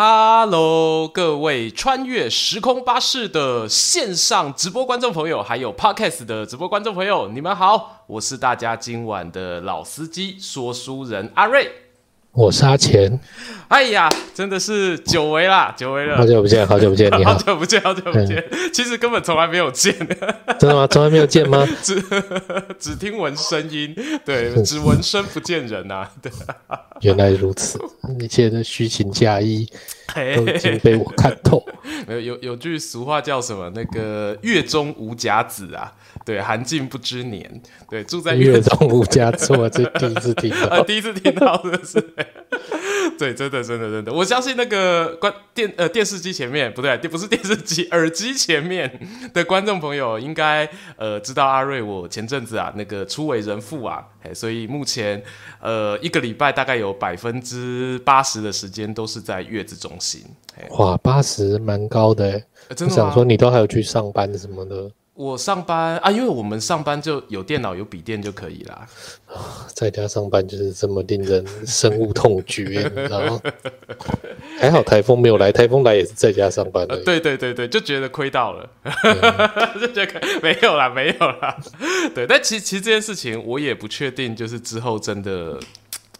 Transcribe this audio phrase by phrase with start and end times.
[0.00, 11.87] Hello，各位穿越时空巴士的线上直播观众朋友，还有 Podcast 的直播观众朋友，你们好，我是大家今晚的老司机说书人阿瑞。
[12.38, 13.18] 我是阿钱，
[13.66, 19.92] 哎呀，真的是久违啦，久违了，好久不见，好久不见，你好，好久不见，好久不见，嗯、其实根本从来没有见，
[20.56, 20.86] 真的吗？
[20.86, 21.66] 从来没有见吗？
[21.82, 22.00] 只
[22.78, 23.92] 只听闻声音，
[24.24, 26.30] 对，只闻声不见人啊，对，
[27.02, 27.76] 原来如此，
[28.20, 29.68] 一切的虚情假意
[30.14, 31.64] 都已经被我看透。
[32.08, 33.70] 有有有句俗话叫什么？
[33.74, 35.92] 那个月中无甲子啊。
[36.24, 37.62] 对，寒尽不知年。
[37.88, 42.14] 对，住在月中无家错，这第一次听到，呃， 第一次听到是不是，
[43.18, 48.90] 对，真的，真的，真的，我相信那个观电呃电视机前面不对， 不是电视机，耳机前面
[49.32, 55.22] 的观众朋友应该呃知道阿瑞，我前阵子啊那个初为人父啊，所以目前
[55.60, 60.22] 呃一个礼拜大概有百分之八十的时间都是在月子中心。
[60.70, 64.90] 哇，八十蛮高的，呃，真想说你都还有去上班什么的。
[65.18, 68.86] 我上班啊，因为我们上班就有电脑有笔电就可以啦。
[69.74, 73.40] 在家上班就是这么令人深恶痛绝，然后
[74.60, 76.94] 还好台风没有来，台风来也是在家上班的。
[76.94, 78.70] 呃，对对对对，就觉得亏到了，
[79.80, 81.58] 就觉得没有啦，没有啦。
[82.14, 85.58] 对，但其实其实这件事情我也不确定，就是之后真的。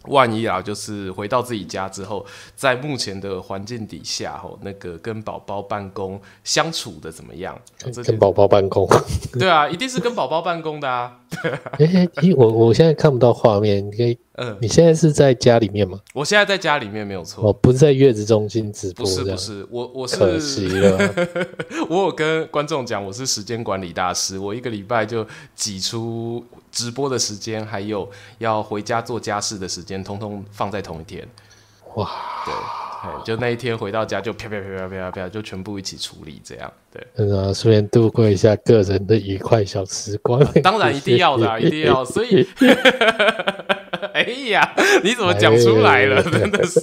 [0.05, 7.59] 万一啊，就是回到自己家之后，在目前的环境底下，吼，那个跟宝宝办公相处的怎么样？
[8.05, 8.89] 跟宝宝办公？
[9.39, 11.19] 对啊，一定是跟宝宝办公的啊。
[11.79, 14.19] 哎、欸，我我现在看不到画面，你可以。
[14.41, 15.99] 嗯，你现在是在家里面吗？
[16.15, 17.43] 我现在在家里面没有错。
[17.43, 20.97] 我不是在月子中心直播，不是不是，我我是可惜了。
[21.91, 26.45] 我有跟观众讲，我是时间管理大师，我一个礼拜就挤出
[26.79, 28.09] 直播的时间，还有
[28.39, 31.29] 要回家做家事的时间，通通放在同一天。
[31.97, 32.09] 哇，
[32.47, 32.55] 对。
[33.25, 42.47] 就那一天回到家就啪啪啪啪啪啪就全部一起处理这样，对，嗯啊，顺便度过一下个人的愉快小时光，当然一定要的，啊， 一定要，所以，
[44.15, 46.23] 哎呀，你怎么讲出来了？
[46.23, 46.81] 真的是，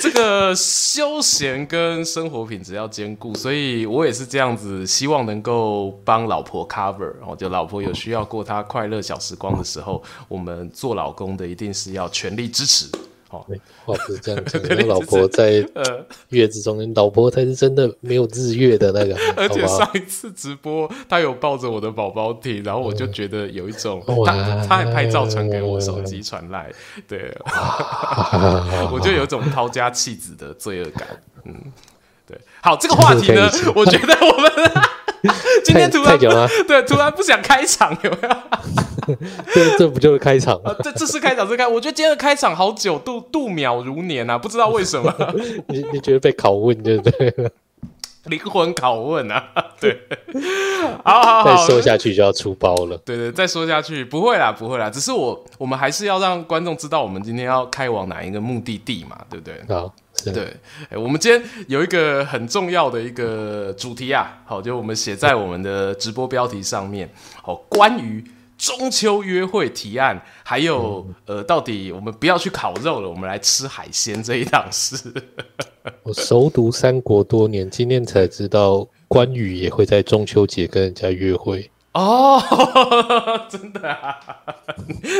[0.00, 12.86] 这个休闲跟生活品质要兼顾，所以我也是这样子，希望能够帮老婆 cover，然后就老婆有需要过她快乐小时光的时候，我们做老公的一定是要全力支持。
[13.36, 13.46] 好，
[13.84, 14.60] 话不 是这样讲。
[14.62, 15.66] 我老婆在
[16.30, 19.16] 月子中心，老婆才是真的没有日月的那个。
[19.36, 26.70] 而且上一次直播，她有抱着我的宝宝听，然后我就觉得有一种，她她还拍照传给我手机传来，
[27.06, 27.36] 对，
[28.92, 31.06] 我就有一种抛家弃子的罪恶感。
[31.44, 31.54] 嗯，
[32.26, 32.38] 对。
[32.62, 34.50] 好，这个话题呢，我觉得我们
[35.64, 36.18] 今天突然
[36.66, 39.16] 对突然不想开场，有没有？
[39.54, 40.70] 这这不就是开场吗？
[40.70, 41.66] 啊、这这是开场，是开。
[41.66, 45.14] 我觉得今天的开场好久，度度秒如年啊，不知道为什么。
[45.68, 47.50] 你你觉得被拷问对不对？
[48.24, 49.44] 灵魂拷问啊，
[49.80, 49.96] 对。
[51.04, 52.96] 好好好，再说下去就要出包了。
[53.04, 54.90] 对对，再说下去不会啦，不会啦。
[54.90, 59.62] 只是我我们还是要让观众知道我们今天要开往哪一个目的地嘛，对不对？
[59.68, 59.94] 好，
[60.24, 60.56] 对。
[60.90, 67.08] 哎，我们今天有一个很重要的一个主题啊，好，就我们写在我们的直播标题上面，
[67.42, 68.24] 好，关于。
[68.58, 74.96] 中秋约会提案，还有、嗯、呃，到底我们不要去烤肉了，我们来吃海鲜这一档事。
[76.02, 81.70] 我熟读三国多年，今天才知道关羽也会在中秋节跟人家约会。
[81.96, 82.42] 哦，
[83.48, 84.18] 真的啊？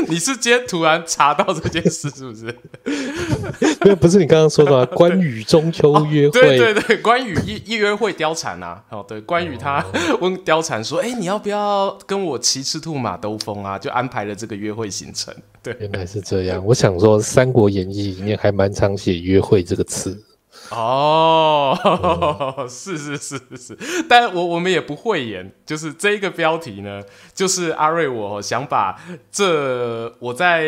[0.08, 2.54] 你是今天突然查到这件事是不是？
[3.80, 4.84] 没有，不是你刚刚说的吗？
[4.94, 8.82] 关羽中秋约会，哦、对对对，关羽一一约会貂蝉啊。
[8.90, 9.82] 哦，对，关羽他
[10.20, 15.34] 问貂蝉说：“哎、欸，你要不要跟我骑赤兔马兜风啊？”就安排了这个约会行程。
[15.62, 16.62] 对，原来是这样。
[16.62, 20.22] 我想说，《三国演义》里面还蛮常写“约会”这个词。
[20.70, 23.78] 哦， 是、是是是是，
[24.08, 27.00] 但我我们也不讳言，就是这一个标题呢，
[27.34, 28.96] 就是阿瑞我想把
[29.30, 30.64] 这我在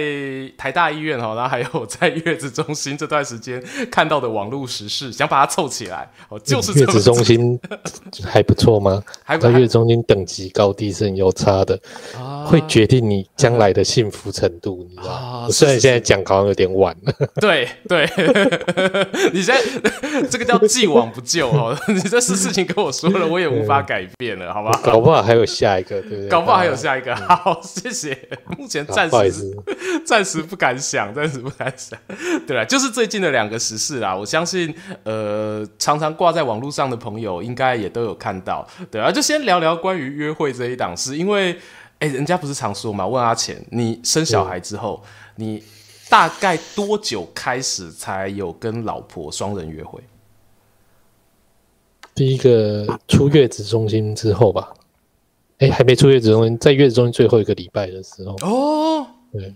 [0.57, 6.11] 台大医院哈，然后还有在月子中心这段时间看到的网络时事，想把它凑起来。
[6.29, 7.59] 哦，就是月子中心
[8.25, 9.03] 还不错吗？
[9.25, 11.79] 还在月子中心等级高低是很有差的，
[12.17, 18.09] 啊、会决定你将来的幸福程度，你知道虽然现在讲好像有点晚了，对对，
[19.33, 19.88] 你现在。
[20.31, 24.81] 这个叫既往不咎哈， 你这是事情跟我说了，我也无法改变了，好不好？
[24.83, 26.29] 搞不好还有下一个，对不对？
[26.29, 28.17] 搞不好还有下一个，好，谢谢。
[28.57, 29.57] 目前暂时
[30.05, 31.99] 暂时不敢想，暂时不敢想。
[32.47, 34.75] 对了，就是最近的两个时事啦，我相信
[35.05, 38.67] 呃，常常挂在网络上的朋友应该也都有看到。
[38.91, 41.57] 对啊，就先聊聊关于约会这一档事，因为
[42.01, 45.03] 哎，人家不是常说嘛，问阿钱，你生小孩之后，
[45.37, 45.63] 你
[46.09, 50.01] 大概多久开始才有跟老婆双人约会？
[52.15, 54.73] 第一个出月子中心之后吧。
[55.59, 58.37] 哎、欸，还没出月子中心，在月子中心最后一个礼拜的时候。
[58.43, 59.55] 哦，对，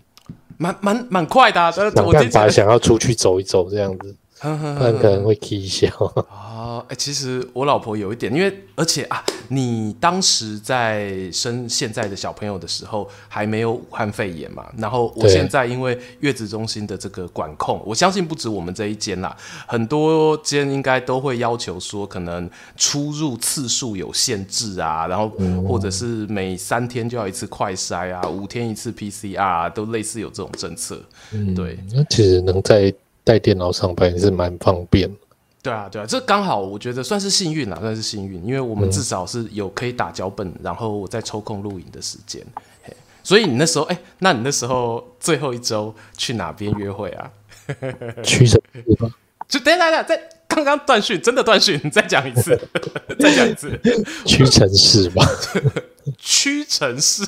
[0.59, 1.71] 蛮蛮蛮快的、啊。
[1.71, 4.15] 想办法想要出去走一走，这样子。
[4.43, 5.89] 不然可能会起笑
[6.29, 6.85] 啊！
[6.89, 14.67] 哎， 其实我老婆有一点，因为而且啊，你当时在生现在的小朋友的时候还没有武汉肺炎嘛。
[14.77, 19.37] 然后我现在因为月子中心的这个管控，我相信不止我们这一间啦，
[19.67, 25.29] 很多间应该都会要求说，可能出入次数有限制啊，然后
[25.69, 31.00] 或者是每三天就要一次快筛啊，五天一次 PCR 啊，都类似有这种政策。
[31.31, 32.93] 嗯，对，那其实能在。
[33.25, 35.11] 带电脑上班也是蛮方便。
[35.63, 42.45] 对啊，对啊，这刚好我觉得算是幸运啦，算是幸运，因为我们至少是有可以打脚本，嗯、然后我再抽空录影的时间。
[43.23, 47.31] 所以你那时候，哎，那你那时候最后一周去哪边约会啊？
[48.25, 49.09] 去什么地方。
[49.49, 50.21] 就等等等，在
[50.55, 52.59] 刚刚断讯，真的断讯，你再讲一次，
[53.19, 53.81] 再讲一次。
[54.27, 55.27] 屈臣氏吧。
[56.19, 57.25] 屈臣氏。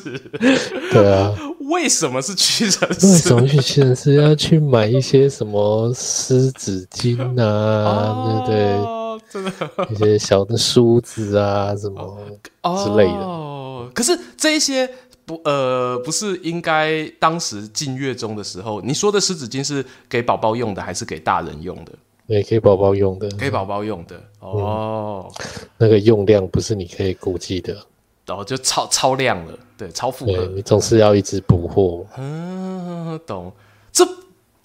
[0.93, 1.32] 对啊。
[1.61, 3.06] 为什么是屈臣氏？
[3.06, 7.44] 为什么去屈臣氏要去买一些什么湿纸巾啊？
[7.44, 9.05] 哦、对不对？
[9.31, 9.50] 真的，
[9.91, 12.19] 一些小的梳子啊，什么
[12.62, 13.19] 之类的。
[13.19, 14.88] 哦，可是这一些
[15.25, 21.93] 不呃，不是应该当时进月中的时候，你说的湿纸巾是给宝宝用的，还是给大人用的？
[22.26, 24.17] 对，给宝宝用的，给宝宝用的。
[24.41, 25.44] 哦、嗯，
[25.79, 27.75] 那个用量不是你可以估计的。
[28.26, 30.47] 然后、哦、就超超量了，对，超负荷。
[30.55, 32.06] 你总是要一直补货。
[32.17, 33.53] 嗯，懂。
[33.93, 34.06] 这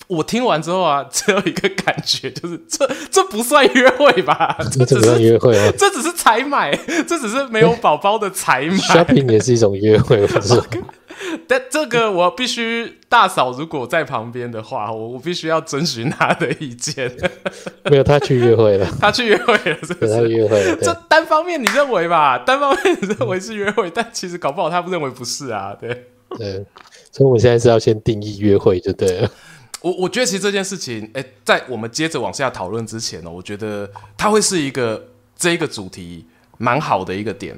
[0.07, 4.57] 我听完之后啊，只有一个感觉，就是这这不算约会吧？
[4.71, 5.71] 这只是约会啊？
[5.77, 6.73] 这只是采买，
[7.05, 8.77] 这只是没有宝宝的采买。
[8.79, 10.61] Shopping 也是一种约会，不是？
[11.47, 17.11] 但这个我必须大嫂如果在旁边的话，我我必须要征询她的意见。
[17.91, 20.13] 没有，她去约会了，她去约会了，是不是？
[20.13, 22.37] 他约会了，这单方面你认为吧？
[22.39, 25.75] 单方面你认为是约会，但其实搞不好她不认为不是啊。
[25.79, 26.07] 对
[26.37, 26.65] 对，
[27.11, 29.31] 所以我们现在是要先定义约会就对了。
[29.81, 36.25] 我我觉得其实这件事情，哎，在我们接着往下讨论之前呢，我觉得它会是一个这一个主题
[36.57, 37.57] 蛮好的一个点。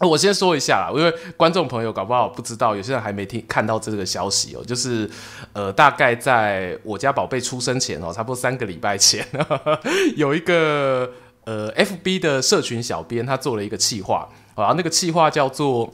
[0.00, 4.64] 我先说一下啦，因为观众朋友搞不好不知道，有些人还没听看到这个消息哦。
[4.66, 5.08] 就是，
[5.52, 9.80] 呃，大概在我家宝贝出生前哦，差不多三个礼拜前，呵 呵
[10.16, 11.10] 有一个
[11.44, 15.92] 呃 FB 的社群小编，他做了一个企划啊，那个企划叫做。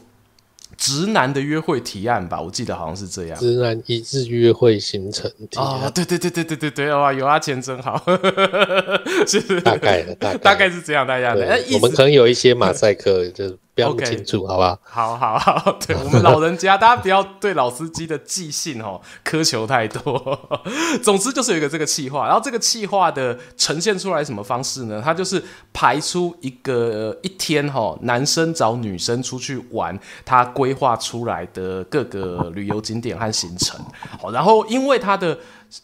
[0.77, 3.37] 直男的约会提案吧，我记得好像是这样。
[3.37, 5.67] 直男一日约会行程提案。
[5.67, 8.01] 哦，对对对对对对对，哇，有阿钱真好，
[9.27, 11.61] 是大概的，大概大概是这样，大家的。
[11.73, 13.59] 我们可能有一些马赛克，就是。
[13.79, 14.79] 不要不清楚，okay, 好吧？
[14.83, 20.59] 好好好，对我们老人家，大家不要对老司机的记性哦苛求太多。
[21.01, 25.01] 总之就是有一个这个企划，然后这个企划的呈现出来什么方式呢？
[25.05, 25.41] 它就是
[25.73, 33.79] 排出一个一天哈，男生找女生出去玩，他规划出来的各个旅游景点和行程。
[34.21, 35.39] 好，然后因为他的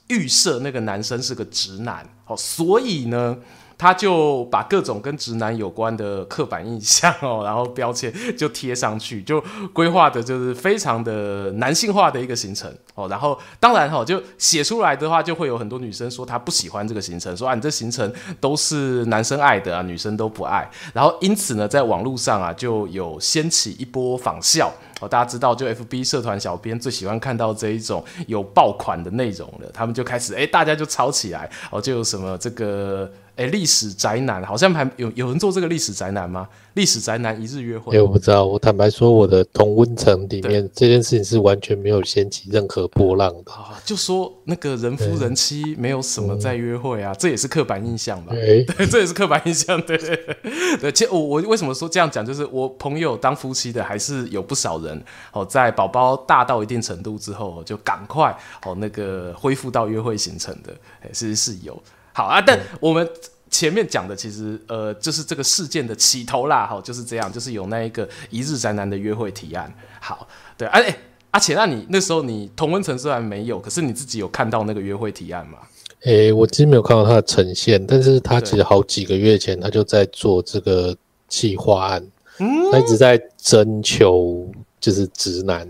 [0.09, 3.37] 预设那个男生是个直男，好，所以呢。
[3.77, 13.09] 他就把各种跟直男有关的刻板印象哦，然后标签就贴上去，就规划的就是非常的男性化的一个行程哦。
[13.09, 20.71] 然后当然哈，就写出来的话，就会有很多女生说她不喜欢这个行程，说啊你这行程都是男生爱的啊，女生都不爱。
[20.93, 25.09] 然后因此呢，在网络上啊就有掀起一波仿效哦。
[25.09, 33.11] 大家知道，就 FB 社团小编最喜欢看到这一种有爆款的内容了，他们就开始哎，大家就吵起来哦，就有什么这个。
[33.37, 36.49] 哎，历史宅男好像还有有人做这个历史宅男吗？
[36.75, 37.97] 历史宅男一日约会？
[37.97, 38.45] 哎，我不知道。
[38.45, 43.53] 我坦白说，我的同温层里面这件事情是完全没有掀起任何波浪的。
[43.53, 48.33] 啊，就说那个人夫人妻没有什么在约会啊，嗯、这也是刻板印象吧？
[48.33, 49.81] 对， 对，这也是刻板印象。
[49.83, 49.99] 对，
[50.81, 61.81] 对，其实我我为什么说这样讲，就是我朋友当夫妻的还是有不少人哦，在宝宝大到一定程度之后，就赶快哦那个恢复到约会行程的，哎，其实是有。
[62.15, 63.07] 好啊，但我们
[63.51, 69.73] 前面讲的其实呃，就是这个事件的起头啦，好，就是这样，就是有那一个一日宅男的约会提案。
[70.01, 70.97] 好，对，哎、啊，
[71.33, 75.59] 而且那你那时候你同温层虽然没有，可是你自己有看到那个约会提案吗？
[76.05, 80.97] 诶、欸，我其实没有看到他的呈现，但是他其实好几个月前他就在做这个
[81.29, 82.07] 企划案，
[82.39, 85.69] 嗯，他一直在征求就是直男。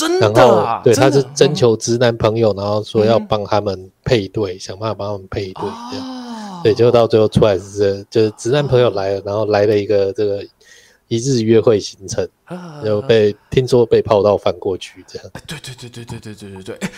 [0.00, 10.42] 真的啊，对，他是征求直男朋友，然后说要帮他们配对，想办法帮他们配对，这样，对，结果到最后出来是这，就是直男朋友来了，然后来了一个这个
[11.08, 12.26] 一日约会行程，
[12.82, 15.30] 然后被听说被泡到翻过去，这样。
[15.46, 16.90] 对对对对对对对对对，哎，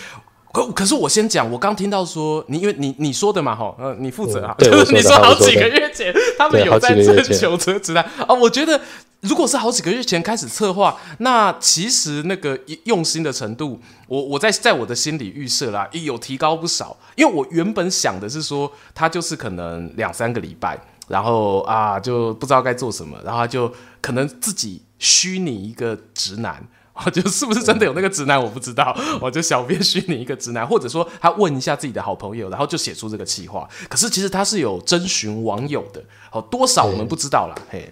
[0.53, 8.79] 可可是我先讲，我刚听到说你，因为你你说的嘛，哈，呃，你负责啊，嗯、 就是你说好几个月前他们有在征求这个直男啊，我觉得
[9.21, 26.63] 如果是好几个月前开始策划，那其实那个用心的程度，我我在在我的心里预设啦，有提高不少，因为我原本想的是说，他就是可能两三个礼拜，然后啊就不知道该做什么，然后他就可能自己虚拟一个直男。
[26.93, 28.95] 我 就是不是真的有那个直男，我不知道。
[29.19, 33.67] 我就小编虚拟一个直男，或者说他问一下自己的好朋友，然后就写出这个企划。
[33.89, 37.55] 可是其实他是有征询网友的，好多少我们不知道啦。
[37.71, 37.91] 嘿，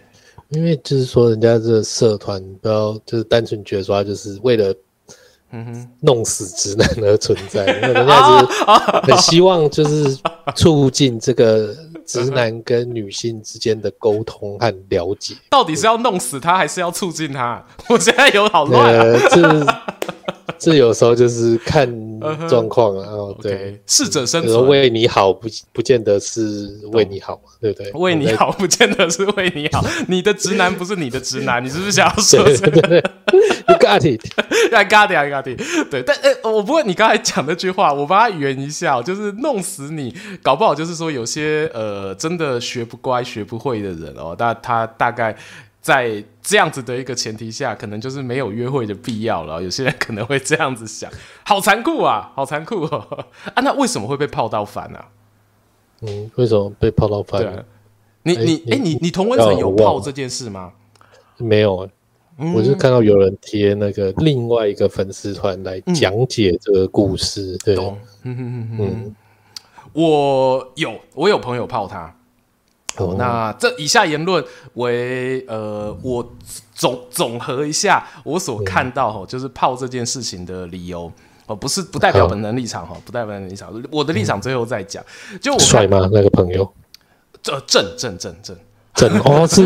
[0.50, 4.74] 因为就是说人家这个社团不要就是单纯觉得说他就是为了
[5.52, 10.16] 嗯哼弄死直男而存在，因为人家 是很希望就是
[10.56, 11.76] 促进这个。
[12.06, 17.66] 直男跟女性之间的沟通和了解，到底是要弄死他，还是要促进他？
[17.90, 19.20] 我现在有好乱啊、呃！
[19.30, 19.66] 这
[20.60, 21.88] 这有时候就是看
[22.48, 23.08] 状况啊。
[23.12, 24.68] 哦，对，适者生存。
[24.68, 27.92] 为你好，不不见得是为你好，对不对？
[27.94, 29.84] 为你好，不见得是为你好。
[30.08, 32.98] 你的直男不是你的直男，你是不是想要说 这个
[33.68, 35.90] ？，You got it，I got it，I got it。
[35.90, 45.36] 对，但哎，我不过你刚才讲那句话，我把它圆一下，就是弄死你，搞不好就是说有些呃，真的学不乖、学不会的人哦，但他大概。
[45.82, 49.62] 在这样子的一个前提下，可能就是没有约会的必要了。
[49.62, 51.12] 有些人可能会这样子想，
[51.44, 53.26] 好残酷啊，好残酷哦！
[53.56, 55.00] 啊，那为什么会被泡到翻呢？
[56.02, 57.44] 嗯，为什么被泡到翻？
[57.46, 57.64] 啊，
[58.24, 60.72] 你你哎，你你同温层有泡这件事吗？
[61.38, 61.90] 没有，
[62.56, 67.58] 我就看到有人贴那个另外一个粉丝团来讲解这个故事。
[67.66, 69.16] 对，嗯嗯嗯，
[69.94, 72.16] 我有我有朋友泡他。
[72.98, 74.44] 哦，那这以下言论
[74.74, 76.36] 为呃，我
[76.74, 81.12] 总总和一下我所看到哈，就是泡这件事情的理由
[81.46, 85.04] 哦，不是不代表本人立场哈，不代表本人立场，我的立场最后再讲。
[85.42, 86.10] 就我帅吗？
[86.12, 86.72] 那个朋友？
[87.42, 88.56] 这正正正正。
[88.94, 89.66] 整哦是，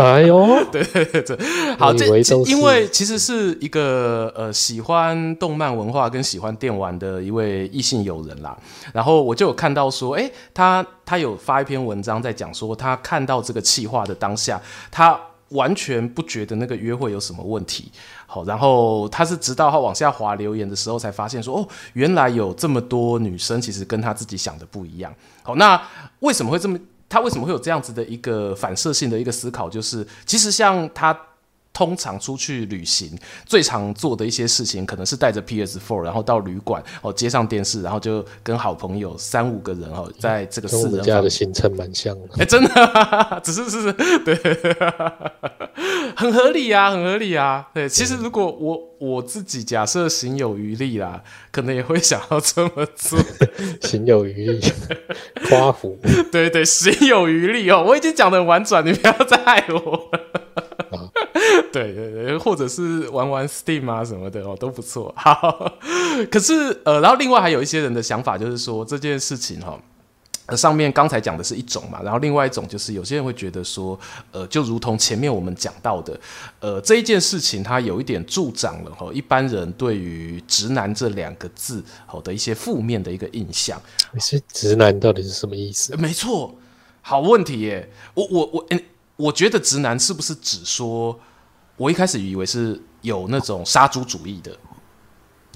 [0.00, 1.38] 哎呦， 对对对对，
[1.78, 2.06] 好，这
[2.44, 8.56] 因为其实是一个呃喜欢动漫文化跟喜欢电玩的一位异性友人啦，
[8.92, 14.60] 然后我就有看到说，哎，他他有发一篇文章在讲说，他看到这个气话的当下，
[14.90, 15.18] 他
[15.50, 17.90] 完全不觉得那个约会有什么问题，
[18.26, 25.80] 好，然后他是直到他往下滑留言的时候才发现说，哦，原来有这么多女生其实跟他自己想的不一样，好，那
[26.18, 26.76] 为什么会这么？
[27.08, 29.68] 他为什么会有这样子的一个反射性的一个思考？
[29.68, 31.18] 就是其实像他
[31.78, 33.16] 通常出去旅行
[33.46, 42.28] 最常做的一些事情，可能是带着 PS4，然后到旅馆哦，接上电视，然后就跟好朋友三五个人哦，在这个四人家的行程蛮像的。
[42.40, 43.92] 哎，真的， 只是是
[44.24, 44.34] 对，
[46.16, 47.68] 很合理啊，很合理啊。
[47.72, 53.16] 对，其实如果我我自己假设行有余力啦，可能也会想要这么做。
[53.82, 54.72] 行有余力，
[55.48, 55.96] 夸胡。
[56.32, 60.10] 对对，行有余力哦，我已经讲得很婉转，你不要再害我。
[61.72, 65.12] 对对对，或者是玩玩 Steam 啊什么的哦，都不错。
[65.16, 65.78] 好，
[66.30, 69.78] 可是呃，然后另外还有一些人的想法就是说这件事情哈、
[70.46, 73.98] 哦，上面刚才讲的是一种嘛，然后另外一种就是有些人会觉得说，
[74.32, 76.18] 呃，就如同前面我们讲到的，
[76.60, 83.80] 呃，这一件事情它有一点助长了哈、哦，一般人对于直男这两个字好的一些负面的一个印象。
[84.18, 85.94] 是直男到底是什么意思？
[85.96, 86.54] 没错，
[87.02, 87.90] 好问题耶。
[88.14, 88.82] 我我我，嗯，
[89.16, 91.18] 我觉得直男是不是只说？
[91.78, 94.52] 我一开始以为是有那种杀猪主义的，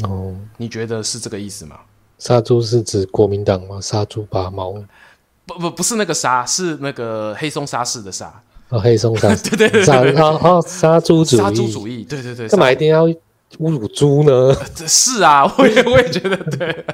[0.08, 1.80] 哦，你觉得是这个意思吗？
[2.18, 3.78] 杀猪是指国民党吗？
[3.80, 4.72] 杀猪拔毛？
[5.44, 8.42] 不不不是那个杀，是那个黑松沙士的杀。
[8.68, 13.06] 哦，黑松沙士， 对对对，对，杀哦杀猪主义，杀猪主义，对对对，干嘛一定要？
[13.58, 14.54] 侮辱猪呢？
[14.86, 16.68] 是啊， 我也我也觉得对。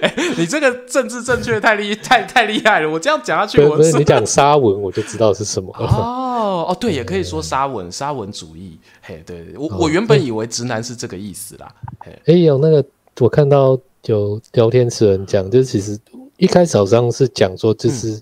[0.00, 2.90] 哎、欸，你这个政治正确太厉太太厉害了！
[2.90, 5.70] 我这样讲下去，我是你讲沙文，我就知道是什么。
[5.78, 8.78] 哦哦，对，也可以说沙文，沙文主义。
[9.02, 11.72] 嘿，对，对，我、哦、我原本以为直男是这个意思啦。
[12.00, 12.84] 哎、欸，有那个
[13.20, 15.98] 我看到有聊天室人讲，就是其实
[16.38, 18.18] 一开始好像是讲说，就是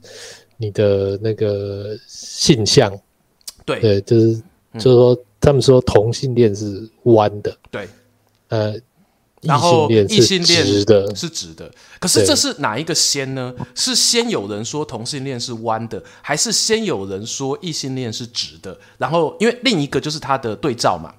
[0.57, 3.01] 你的那个性向，嗯、
[3.65, 4.27] 对对，就是、
[4.73, 5.19] 嗯、就是说。
[5.45, 7.87] 他们说同性恋是弯的，对，
[8.49, 8.75] 呃，
[9.43, 11.71] 然后异性恋是直的，是直的。
[12.01, 13.55] 可是这是哪一个先呢？
[13.75, 18.75] 是先有人说同性恋是弯的，还是先有人说异性恋是直的？
[18.97, 21.13] 然后因为另一个就是它的对照嘛，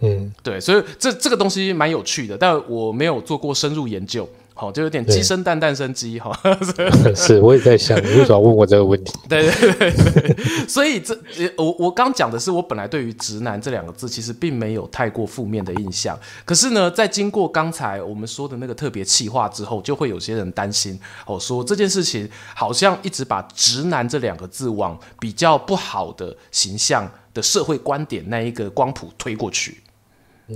[0.00, 4.28] 嗯，对，所以这这个东西蛮有趣的，但我没有做过深入研究。
[4.60, 6.36] 好，就有点鸡生蛋，蛋生鸡哈。
[7.14, 9.12] 是，我也在想，你为什么要问我这个问题？
[9.28, 10.36] 对对对对，
[10.66, 11.16] 所以这
[11.56, 16.18] 我我刚讲的是，我本来对于直男这两个字其实并没有太过负面的印象。
[16.44, 29.78] 可是呢，在经过刚才我们说的那个特别气话之后，就会有些人担心哦，说这件事情好像一直把直男这两个字往比较不好的形象的社会观点那一个光谱推过去。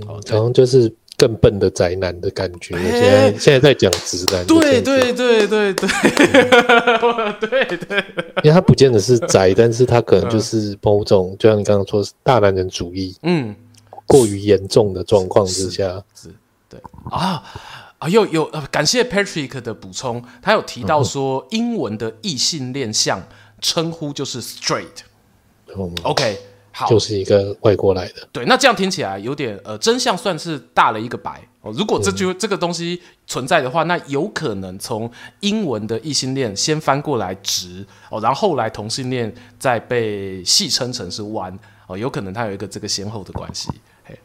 [0.01, 0.93] 哦，好像就是。
[1.23, 5.87] 更笨的宅男的感觉，欸、现在现在在讲直男，对对对对对，
[7.39, 8.03] 对 对，
[8.43, 13.55] 因为他不见得是宅，但是他可能就是某种，嗯、就像你刚刚说，大男人主义，嗯，
[14.05, 16.35] 过于严重的状况之下，是，是，
[16.67, 16.77] 对。
[17.09, 17.41] 啊
[17.99, 23.25] 啊，又有感谢 Patrick 的补充，他有提到说，英文的异性恋向
[23.61, 26.37] 称呼就是 straight，OK。
[26.75, 31.71] 好，就是一个外国来的，对，那这样听起来有点呃，真相算是大了一个白哦。
[31.75, 35.07] 如果这就这个东西存在的话，那有可能从
[35.41, 43.69] 英文的异性恋先翻过来直哦，然后后来同性恋再被戏称成是弯哦，有可能它有一个这个先后的关系。
[44.03, 44.17] 嘿，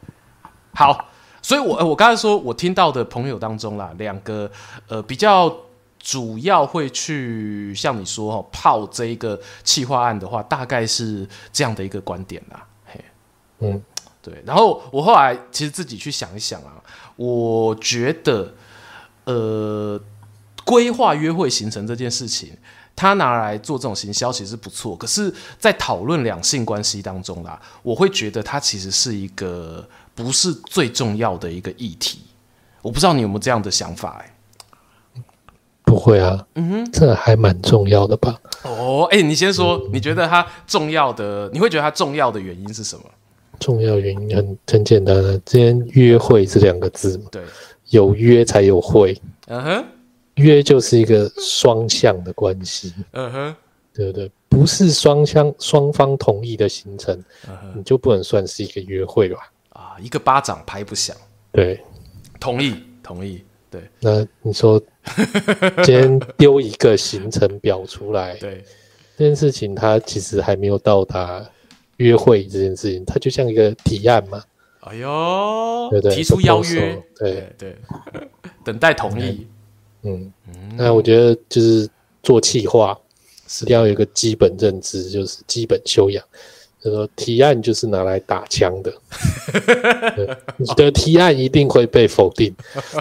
[0.74, 1.06] 好，
[1.42, 4.50] 所以我我刚才说我听到的朋友当中啦，两个
[4.88, 5.54] 呃比较。
[6.08, 12.66] 主要会去像你说哈，泡这一个企划案的话，大概是这样的一个观点啦。
[12.86, 13.04] 嘿，
[13.58, 13.82] 嗯，
[14.22, 14.42] 对。
[14.46, 16.82] 然后我后来其实自己去想一想啊，
[17.16, 18.54] 我觉得，
[19.24, 20.00] 呃，
[20.64, 22.56] 规划约会行程这件事情，
[22.96, 24.96] 他拿来做这种行销其实不错。
[24.96, 32.22] 可是，在讨论两性关系当中啦，我会觉得它其实是一个不是最重要的一个议题。
[32.80, 34.34] 我不知道你有没有这样的想法，欸？
[35.88, 38.38] 不会啊，嗯哼，这还蛮重要的吧？
[38.62, 43.04] 哦，哎，你先说，嗯、你觉得它重要的，你会觉得它重要的原因是什么？
[43.58, 47.42] 重要原因很很简单的，今天约会这两个字嘛，对，
[47.88, 49.84] 有约才有会，嗯哼，
[50.34, 53.56] 约就是一个双向的关系，嗯哼，
[53.94, 54.30] 对不对？
[54.50, 57.16] 不是双向双方同意的行程，
[57.48, 59.38] 嗯哼，你就不能算是一个约会吧？
[59.70, 61.16] 啊，一个巴掌拍不响，
[61.50, 61.80] 对，
[62.38, 63.42] 同意，同意。
[63.70, 64.80] 对，那你说
[65.84, 68.64] 今天丢一个行程表出来，对。
[69.16, 71.44] 这件事情，它其实还没有到达
[71.96, 74.42] 约会这件事情，它就像一个提案嘛。
[74.80, 77.52] 哎呦，对对，提出邀约，对。
[77.58, 77.76] 对，
[78.64, 79.46] 等待同意。
[80.02, 80.32] 嗯，
[80.76, 81.88] 那我觉得就是
[82.22, 82.96] 做企划，
[83.62, 86.24] 一定要有一个基本认知，就是基本修养。
[86.80, 88.92] 就说提案就是拿来打枪的，
[90.56, 92.54] 你的提案一定会被否定，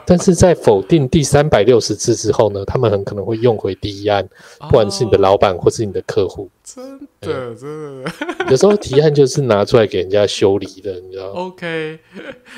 [0.04, 4.28] 但是在否定第三百六十次之后呢，他们很可能会用回第一案，
[4.62, 6.50] 不管是你的老板或是你的客户。
[6.64, 8.12] 真的，真的，
[8.50, 12.00] 有时候提案就是拿出来给人家修理的，你知道？OK，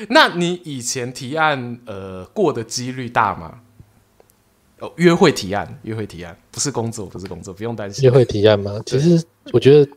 [0.08, 3.60] 那你以前提案呃过的几率大吗？
[4.78, 8.02] 哦，约会提案，约会提案不是工作，不是工作，不用担心。
[8.04, 8.80] 约会提案吗？
[8.86, 9.90] 其实我觉得。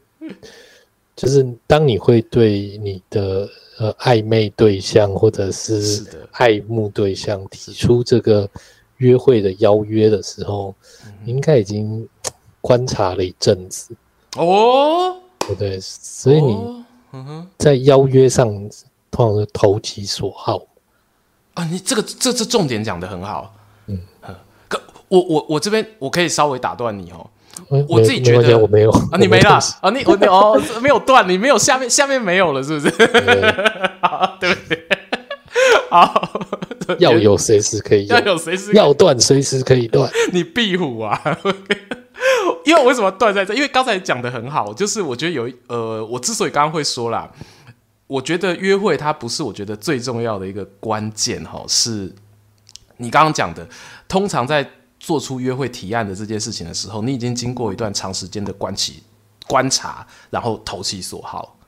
[1.16, 3.48] 就是当你会对你的
[3.78, 8.50] 呃暧昧对象或者是爱慕对象提出这个
[8.98, 10.74] 约会的邀约的时候，
[11.24, 12.08] 你应该已经
[12.62, 13.96] 观察了一阵子
[14.38, 15.80] 哦，对不对？
[15.80, 16.84] 所以你
[17.60, 18.48] 在邀约上
[19.12, 20.66] 通常是投其所好
[21.54, 21.64] 啊。
[21.66, 23.54] 你这个这这重点讲的很好，
[23.86, 24.00] 嗯，
[24.68, 27.30] 可我我我这边我可以稍微打断你哦。
[27.70, 32.94] 我自己觉得我没有啊，你没了啊，你我你哦没有断，你没有下面下面没有了，是不是？
[34.02, 34.88] 好，对不对？
[35.90, 36.32] 好，
[37.00, 40.12] 要有随时可以，要有随时要断随时可以断。
[40.32, 41.20] 你壁虎啊？
[42.66, 43.54] 因为我为什么断在这？
[43.54, 47.30] 因为刚才讲的很好，就是我觉得有呃，我之所以刚刚会说啦，
[48.08, 52.12] 我觉得约会它不是我觉得最重要的一个关键哈，是
[52.98, 53.68] 你刚刚讲的，
[54.08, 54.68] 通常在。
[55.04, 59.04] 做出约会提案的这件事情的时候，你已经经过一段长时间的观其
[59.46, 61.60] 观察，然后投其所好。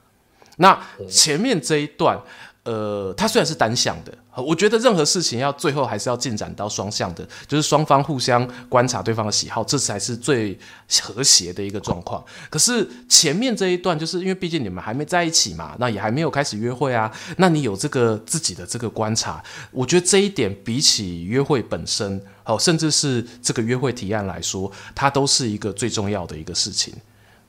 [0.56, 2.18] 那前面这一段，
[2.66, 10.58] 呃，它虽然是单向的，我觉得任何事情要最后还是要进展到双向的，就是双方互相观察对方的喜好，这才是最
[11.04, 12.26] 和谐的一个状况。
[12.50, 22.22] 可是前面这一段，就是因为毕竟你们还没在一起嘛，那也还没有开始约会啊，那你有这个自己的这个观察，我觉得这一点比起约会本身。
[22.48, 26.94] 好，甚至是这个约会提案来说，它都是一个最重要的一个事情。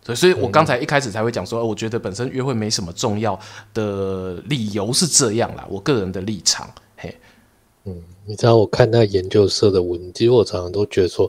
[0.07, 3.39] 对，所以我刚才一开始才会讲说，我觉得本身约会没什么重要
[3.75, 6.71] 的理由是这样啦，我个人的立场。
[6.97, 7.13] 嘿，
[7.87, 11.29] 嗯，你知道我看那研究社的文，其实我常常都觉得说，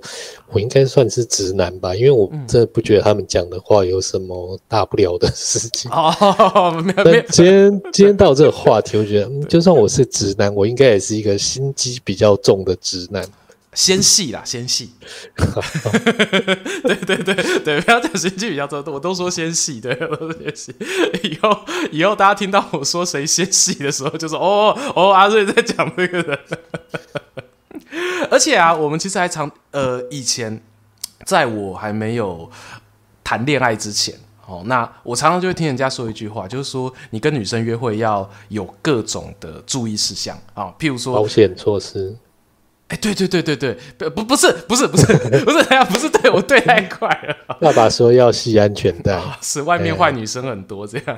[0.51, 5.89] 我应该算是直男吧，因为我真的不觉得他们讲的话有什么大不了的事情。
[5.91, 7.23] 哦，没有， 没有。
[7.29, 13.27] 今天 今天到这个话题，我觉得，嗯，就算我是直男，我应该也是一个心机比较重的直男。
[13.77, 14.89] 纤细啦，纤细。
[16.81, 20.75] 对对对对，不要讲心机比较多，我都说纤细，对，我都说纤细。
[21.21, 21.59] 以后
[21.91, 26.39] 以后大家听到我说谁纤细的时候，就说哦哦，阿瑞在讲这个人。
[28.31, 30.59] 而且啊，我们其实还常呃，以前
[31.23, 32.49] 在我还没有
[33.23, 34.15] 谈恋爱之前，
[34.47, 42.17] 哦，那我常常就会听人家说一句话，就是说你跟女生约会要有各种的注意事项啊，譬如说保险措施。
[42.89, 45.05] 哎，对对对对对，不不是不是不是
[45.43, 47.57] 不是，哎呀，不是对我对太快了。
[47.59, 51.17] 爸爸说要系安全带，是外面坏女生很多这样。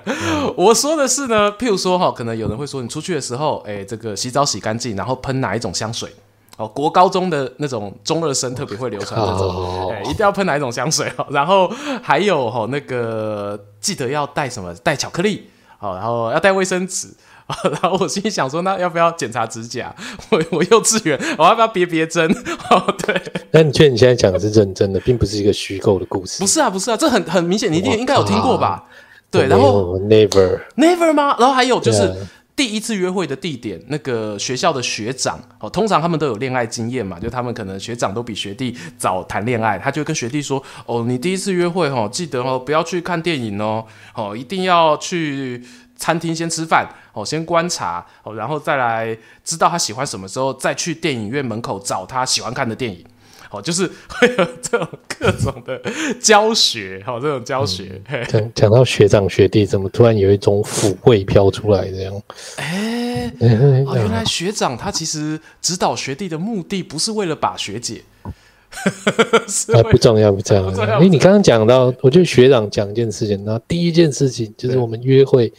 [0.58, 6.10] 我说的是呢，譬如说哈，可能有人会说，你出去的时候，哎，这个洗澡洗干净，然后喷哪一种香水？
[6.58, 11.26] 哦，国高中的那种中二生特别会流传这种，哎，一定要喷哪一种香水哦。
[11.30, 14.74] 然后还有哈，那个记得要带什么？
[14.84, 17.10] 带巧克力，好，然后要带卫生纸。
[17.82, 19.94] 然后我心里想说，那要不要检查指甲？
[20.30, 22.30] 我我幼稚园，我要不要别别针？
[22.70, 23.20] 哦，对。
[23.52, 26.40] 那你觉得你现在讲的是认真的，并不是一个虚构的故事？
[26.40, 28.84] 不是啊，不是啊，这很很明显，你一定应该有听过吧？
[29.32, 31.36] 对，然后 never never 吗？
[31.40, 32.14] 然后还有就是
[32.56, 45.64] 第一次约会的地点，那个学校的学长哦，通常他们都有恋爱经验嘛，就他们可能学长都比学弟早谈恋爱，他就跟学弟说：“哦，你第一次约会哦，记得哦，不要去看电影哦，哦，一定要去。”
[46.00, 53.04] 餐厅先吃饭，哦，先观察，哦，然后再来知道他喜欢什么时候，再去电影院门口找他喜欢看的电影，
[53.52, 54.88] 哦，就是会有这种
[55.20, 55.82] 各种的
[56.22, 58.02] 教学，哦，这种教学。
[58.30, 62.22] 讲、嗯、讲到学长学弟，怎么突然有一种抚慰飘出来这样？
[62.56, 70.66] 哎、欸，哦，原来学长他其实指导学弟的目的不是为了把学姐， 啊，不重要，不重要。
[70.96, 75.52] 哎、欸，你刚刚讲到，我觉得学长讲一件事情，那第一件事情就是我们约会。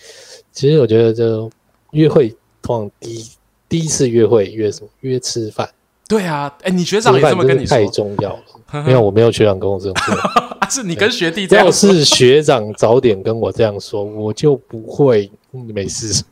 [0.52, 1.50] 其实我觉得，就
[1.92, 3.30] 约会通常第一
[3.68, 4.88] 第一次约会约什么？
[5.00, 5.68] 约吃饭。
[6.08, 7.76] 对啊，哎，你学长也这么跟你说？
[7.76, 8.42] 太重要了。
[8.84, 10.16] 没有，我没有学长跟我这样说。
[10.68, 11.88] 是你跟学弟这样说。
[11.88, 16.24] 要是学长早点跟我这样说，我就不会没事，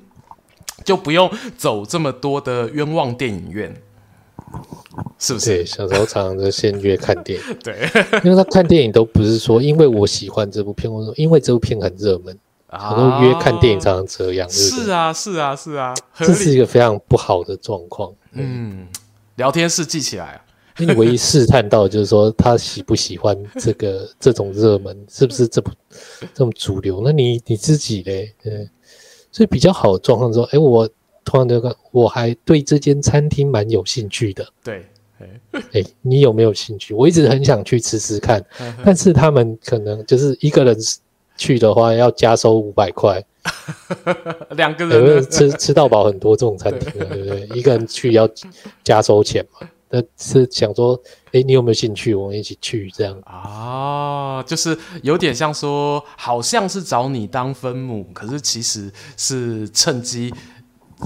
[0.84, 3.74] 就不用走这么多的冤枉电影院，
[5.18, 5.46] 是不是？
[5.56, 7.44] 对，小时候常常就先约看电影。
[7.64, 7.88] 对，
[8.24, 12.38] 因为他看电影都不是说因为我喜欢这部片，或者说因为这部片很热门。
[12.72, 18.12] 我都约看电影，常常这样，哦、是啊，是啊，是啊，这是一个非常不好的状况。
[18.32, 18.86] 嗯，
[19.34, 20.44] 聊天室记起来啊。
[20.78, 25.70] 你唯一试探到就是说他喜不喜欢这个这种热门，是不是这不
[26.32, 27.02] 这么主流？
[27.04, 28.32] 那你你自己嘞？
[28.44, 28.70] 嗯，
[29.32, 30.88] 所以比较好的状况说，哎，我
[31.24, 34.46] 突然这个我还对这间餐厅蛮有兴趣的。
[34.62, 34.86] 对，
[35.72, 36.94] 哎， 你有没有兴趣？
[36.94, 38.42] 我一直很想去吃吃看，
[38.84, 40.78] 但是他们可能就是一个人。
[41.40, 43.24] 去的话要加收五百块，
[44.52, 47.58] 两个人吃吃到饱很多这种餐厅，对不对？
[47.58, 48.28] 一个人去要
[48.84, 49.66] 加收钱嘛？
[49.88, 51.00] 那是想说，
[51.32, 52.14] 哎，你有没有兴趣？
[52.14, 54.42] 我们一起去这样啊？
[54.42, 60.30] 就是有点像说，好像是找你当分母，可是其实是趁机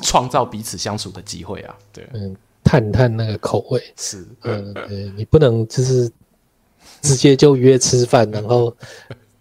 [0.02, 1.76] 创造彼此相处的机会啊。
[1.92, 6.10] 对，嗯，探探那个口味是，嗯，对，你不能就是
[7.02, 8.76] 直接就约吃饭，然后。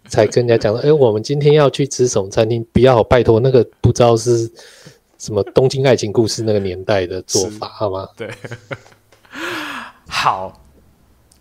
[0.08, 2.64] 才跟人家讲说，哎、欸，我们今天要去吃什么餐厅？
[2.72, 4.50] 不要拜托那个不知道是
[5.18, 8.08] 什么《东京爱情故事》那个年代的做法，好吗？
[8.16, 8.30] 对，
[10.08, 10.63] 好。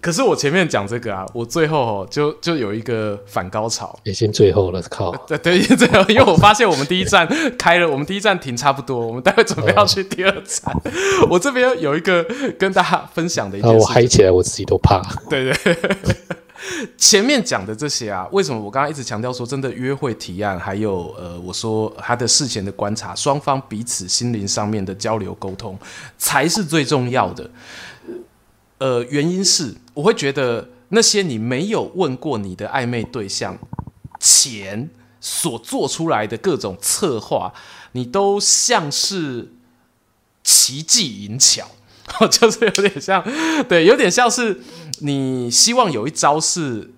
[0.03, 3.97] 可是我前面讲这个啊，我最后哦就就有一个反高潮。
[4.03, 5.15] 也先最后了，靠！
[5.25, 7.25] 对对，最后，因为我发现我们第一站
[7.57, 10.75] 开了，我们第一站停差不多，我们待会准备要去第二站。
[10.75, 12.21] 哦、 我这边有一个
[12.59, 15.01] 跟大家分享的一件事，我嗨起来我自己都怕。
[15.29, 15.77] 对对。
[16.97, 25.77] 前面讲的这些啊，为什么我刚刚一直强调说，真的约会提案，还有呃，我说他的事前的观察，双方彼此心灵上面的交流沟通，
[26.17, 27.49] 才是最重要的。
[28.83, 33.57] 呃，原因是我会觉得那些你没有问过你的暧昧对象
[34.19, 34.89] 前
[35.21, 37.53] 所做出来的各种策划，
[37.93, 39.53] 你都像是
[40.43, 41.65] 奇技淫巧，
[42.29, 43.23] 就是有点像，
[43.69, 44.61] 对，有点像是。
[44.99, 46.91] 你希望有一招是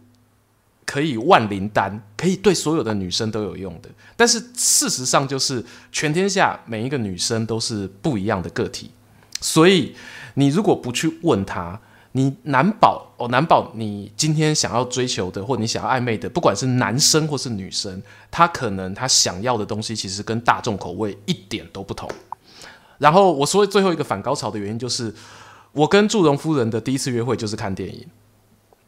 [0.86, 8.92] 可以万灵丹，可以对所有的女生都有用的，但是事实上就是全天下每一个女生都是不一样的个体，
[9.40, 9.96] 所以
[10.36, 11.82] 你如果不去问他，
[12.14, 22.10] 你难保哦，难保你今天想要追求的或你想要暧昧的，不管是男生或是女生，他可能他想要的东西其实跟大众口味一点都不同。
[23.00, 25.14] 然后我说最后一个反高潮的原因就是。
[25.76, 28.08] 我跟祝融夫人的第一次约会就是看电影，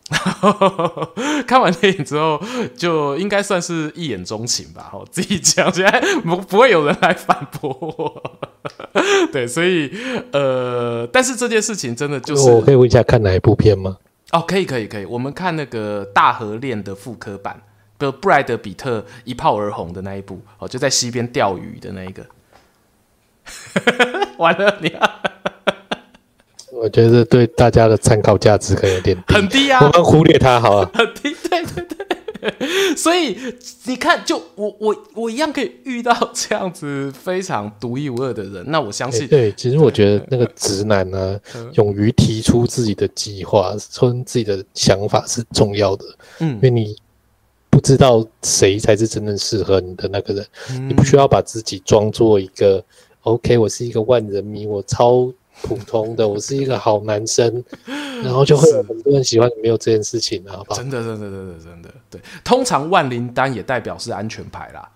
[1.45, 2.41] 看完电影之后，
[2.77, 4.89] 就应该算是一见钟情吧。
[4.93, 8.23] 我 自己讲，现在不不会有人来反驳我。
[9.33, 9.91] 对，所以
[10.31, 13.97] 呃，但是这件事情真的就是，我可以问一下看哪一部片吗？
[14.31, 15.05] 哦，可以，可以，可以。
[15.05, 17.61] 我们看那个《大河恋》的复刻版，
[17.97, 22.25] 不布莱德比特一炮而红的那一部，哦，就在溪边钓鱼的那一个。
[24.37, 24.93] 完了，你。
[26.79, 29.79] 我觉得对大家的参考价值可能有点低，很低啊！
[29.83, 32.07] 我们忽略它好了， 很低，对对对。
[32.95, 33.35] 所以
[33.85, 38.63] 你看，就我我我一样可以遇到这样子非常独一无二的人。
[38.67, 46.05] 那我相信，欸、对，其实我觉得那个直男呢、啊，勇于提出自己的计划，说自己的想法是重要的。
[46.39, 46.95] 嗯，因为你
[47.71, 52.81] 不知道谁才是真正适合你的那个人，嗯、你不需要把自己装作一个
[53.23, 55.27] OK，我是一个万人迷，我超。
[55.61, 57.63] 普通的，我是一个好男生，
[58.23, 60.77] 然后就会有很多人喜欢你，没有这件事情，好不好？
[60.79, 62.21] 真的，真的，真的，真的，对。
[62.43, 64.87] 通常万灵丹也代表是安全牌啦，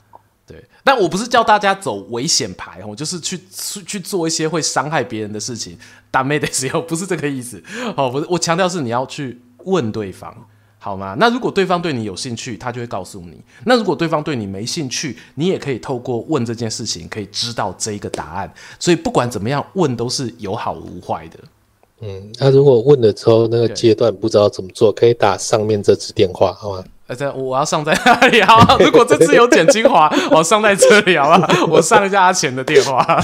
[0.45, 0.63] 对。
[0.83, 5.77] 但我不是叫大家走危险牌，我就是去去去做一些会伤害别人的事情，
[6.09, 7.61] 打妹的时候不是这个意思。
[7.95, 10.35] 哦，不是，我强调是你要去问对方。
[10.83, 11.15] 好吗？
[11.19, 18.51] 那如果对方对你有兴趣，他就会告诉你；那如果对方对你没兴趣，你也可以透过问这件事情，可以知道这一个答案。
[18.79, 21.39] 所以不管怎么样，问都是有好无坏的。
[21.99, 26.83] 嗯，那如果问了之后，那个阶段不知道怎么做，可以打上面这支电话，好吗？
[27.11, 28.41] 呃，这我要上在哪里？
[28.41, 31.49] 好，如果这次有剪精华，我上在这里好吧？
[31.67, 33.03] 我上一下阿钱的电话。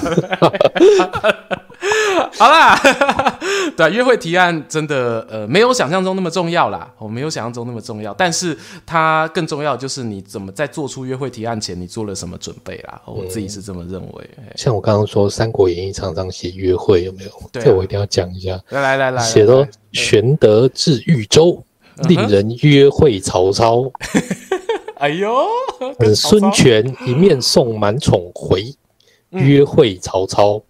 [2.37, 2.77] 好啦，
[3.77, 12.99] 对，约会提案真的呃没有想象中那么重要啦，我没有想象中那么重要，但是它更重要就是你怎么在做出约会提案前，你做了什么准备啦？
[13.05, 14.29] 我自己是这么认为。
[14.37, 17.29] 嗯、像我刚刚说《三国演义》常常写约会，有没有？
[17.53, 18.59] 对、啊，这我一定要讲一下。
[18.69, 21.63] 来来来来，写到玄德至豫州，
[22.07, 23.91] 令人约会曹操。
[24.99, 25.31] 哎呦，
[26.15, 28.73] 孙权一面送满宠回，
[29.29, 30.61] 约会曹操。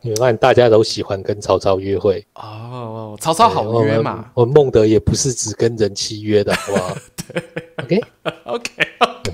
[0.00, 3.16] 你看，大家都喜欢跟曹操约会哦。
[3.20, 4.24] 曹操好约嘛？
[4.34, 6.96] 我孟德也不是只跟人妻约的，好不好？
[7.86, 8.02] 对
[8.44, 9.32] ，OK，OK，OK，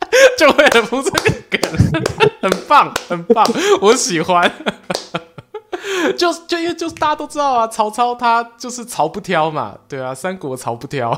[0.38, 1.60] 就为了铺这个梗，
[2.40, 3.46] 很棒，很棒，
[3.82, 4.50] 我喜欢。
[6.16, 11.12] 就就因为就是大家都知道啊，曹操他就是曹不挑嘛，对啊，三国曹不挑，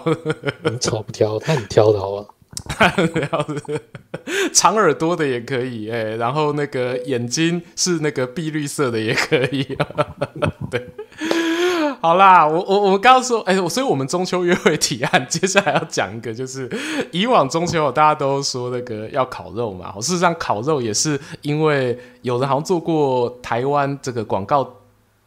[0.81, 2.24] 曹不挑，他很挑的好吧？
[4.52, 9.64] 长耳朵的也可以，哎，然后那个眼睛是那个碧绿色的也可以，
[10.70, 10.88] 对，
[12.03, 16.71] 好啦，我我我们刚刚说，哎，所以我们中秋约会提案， 接下来要讲一个，就是
[17.11, 24.75] 以往中秋大家都说那个要烤肉嘛，事实上烤肉也是因为有人好像做过台湾这个广告。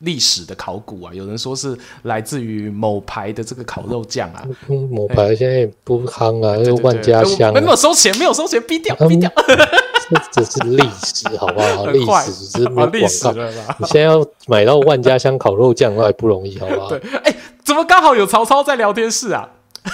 [0.04, 4.44] 历史的考古啊，有人说是来自于某牌的这个烤肉酱啊。
[4.68, 7.54] 嗯，某牌现在也不夯啊，因为万家香。
[7.54, 9.32] 没有收钱，没有收钱，逼掉，逼掉。
[10.32, 11.86] 这是历史，好不好？
[11.88, 13.44] 历史只是没有广告。
[13.80, 16.90] 你现在要买到万家香烤肉酱，那还不容易，好不好？
[16.98, 19.50] 对，哎，怎么刚好有曹操在聊天室啊？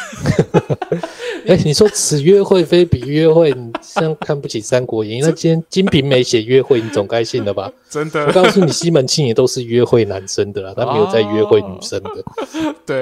[1.47, 5.21] 哎、欸，你说此约会非彼约会，你这样看不起《三国演义》？
[5.25, 7.71] 那今天《金瓶梅》写约会，你总该信了吧？
[7.89, 12.09] 真的，我告诉你，西门庆也都是约会男生的啦，他没有在约会女生的。
[12.09, 13.01] 哦、对，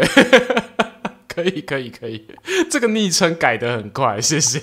[1.27, 2.23] 可以，可以，可以，
[2.69, 4.61] 这个昵称改的很快，谢谢。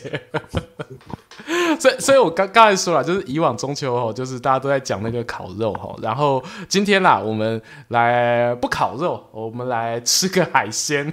[1.78, 11.12] 所以，所以我刚刚才说了，就是以往中秋哦，就是大家都在讲那个烤肉哈，然后今天啦，我们来不烤肉，我们来吃个海鲜。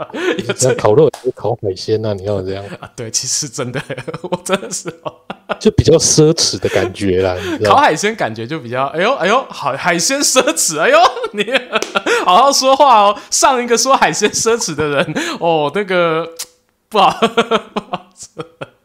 [0.56, 2.12] 这烤肉也烤海鲜啊？
[2.12, 2.90] 你要这样啊？
[2.96, 3.80] 对，其实真的，
[4.22, 4.92] 我真的是
[5.58, 7.36] 就比较奢侈的感觉啦。
[7.64, 10.98] 烤海鲜感觉就比较，哎呦哎呦，好海鲜奢侈，哎呦，
[11.32, 11.44] 你
[12.24, 13.18] 好好说话哦。
[13.30, 16.28] 上一个说海鲜奢侈的人哦，那个
[16.88, 18.28] 不好，不好吃。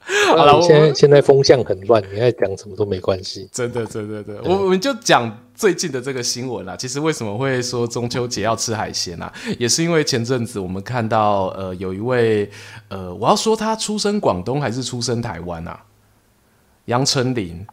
[0.36, 3.50] 好了，现在现在风向很乱，你在讲什么都没关系。
[3.52, 6.76] 真的，真的，真的，我我们就讲最近的这个新闻啦。
[6.76, 9.32] 其实为什么会说中秋节要吃海鲜啊？
[9.58, 12.50] 也是因为前阵子我们看到，呃，有一位，
[12.90, 15.80] 呃，我要说他出生广东还是出生台湾啊？
[16.86, 17.66] 杨丞琳。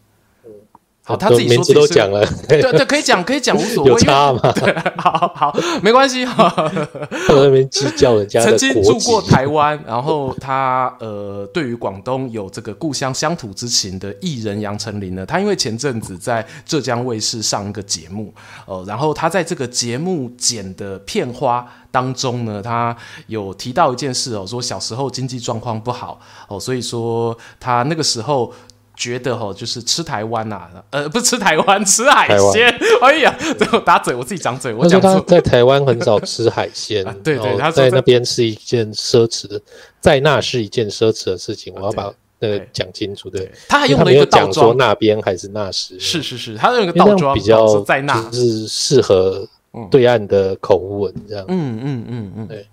[1.05, 3.91] 好，他自己说自己都讲了，对对，可以讲，可以讲，无所谓。
[3.91, 4.41] 有差吗？
[4.55, 6.25] 对，好好，没关系。
[7.27, 8.41] 在那边计较人家。
[8.41, 18.33] 曾经住过台湾，然后他呃，对于广东有这个故乡乡土之情的艺人杨丞琳呢，他因为前阵子在浙江卫视上一个节目，
[18.67, 28.55] 呃，然后他在这个节目剪的片花当中呢，他有提到一件事哦，说小时候经济状况不好哦，所以说他那个时候。
[29.03, 32.73] 觉得哈，就是吃台湾呐，呃，不吃台湾，吃海鲜。
[33.03, 35.21] 哎呀，最后打嘴，我自己长嘴，我讲错。
[35.27, 39.61] 在台湾很少吃海鲜，对 对，他在那边是一件奢侈的，
[40.01, 43.29] 在那是一件奢侈的事情，我要把那个讲清楚。
[43.29, 49.45] 对，他还用了一个倒装，说那边还是那时，是是是，他用一个倒装比较在那，是适合
[49.91, 51.45] 对岸的口吻这样。
[51.49, 52.65] 嗯嗯嗯嗯，对。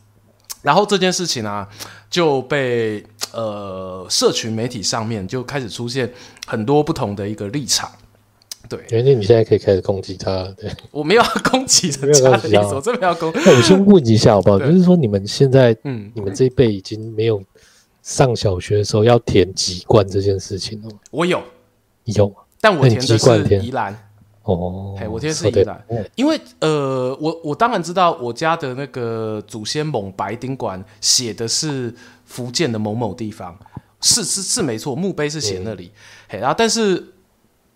[0.62, 1.66] 然后这件事情啊，
[2.10, 6.12] 就被呃社群媒体上面就开始出现
[6.48, 7.92] 很多不同的一个立场，
[8.68, 8.80] 对。
[8.90, 10.72] 因为你现在可以开始攻击他，对。
[10.92, 14.58] 我没有要攻击人家的意思，我这边要攻我先问一下好不好？
[14.60, 17.42] 就是说你们现在，嗯，你们这一辈已经没有
[18.02, 20.90] 上小学的时候要填籍贯这件事情了。
[21.12, 21.42] 我有，
[22.06, 24.09] 有，但我填的是宜兰。
[24.50, 25.36] 哦，嘿，我填的。
[25.36, 25.86] 是宜兰，
[26.16, 31.94] 因为呃，我我当然知道我家的那个祖先蒙白丁馆写的是
[32.26, 33.58] 福建的某某地方，
[34.02, 35.98] 是是是没错，墓碑是写那里，嗯、
[36.30, 37.14] 嘿，然后但是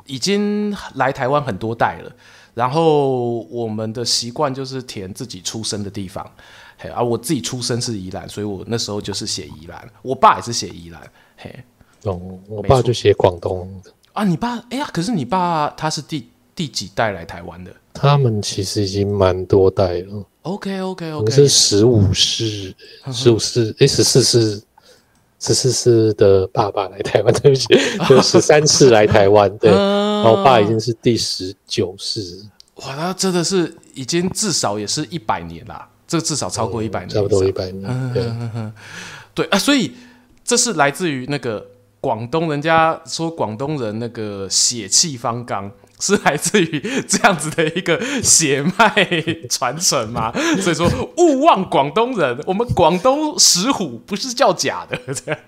[0.05, 2.11] 已经来台湾很多代了，
[2.53, 6.29] 然后我们的习惯就是填自己出生的地方，
[6.77, 11.01] 嘿，而、啊、我自己出生是宜兰，所以我那时候就是写宜兰，我爸也是写宜兰，
[11.37, 11.63] 嘿，
[12.03, 13.81] 哦，我爸就写广东。
[14.13, 16.29] 啊，你爸，哎呀，可是你爸他是第。
[16.55, 17.71] 第几代来台湾的？
[17.93, 20.25] 他们其实已经蛮多代了。
[20.41, 22.73] OK OK OK，是十五世，
[23.11, 24.61] 十五世，哎，十四世，
[25.39, 27.67] 十四世的爸爸来台湾， 对不起，
[28.09, 32.43] 就 十三世来台湾，对，然后我爸已经是第十九世。
[32.77, 38.13] 哇，那真的是已经至少也是一百年啦，这个至少超过一百年，差不多一百年。
[38.13, 38.25] 对，
[39.33, 39.93] 对啊，所以
[40.43, 41.65] 这是来自于那个
[42.01, 45.71] 广东，人家说广东人那个血气方刚。
[46.03, 48.93] 是来自于这样子的一个血脉
[49.49, 50.33] 传承吗？
[50.59, 50.85] 所以说
[51.17, 54.99] 勿忘广东人，我们广东石虎不是叫假的。
[55.13, 55.39] 这样，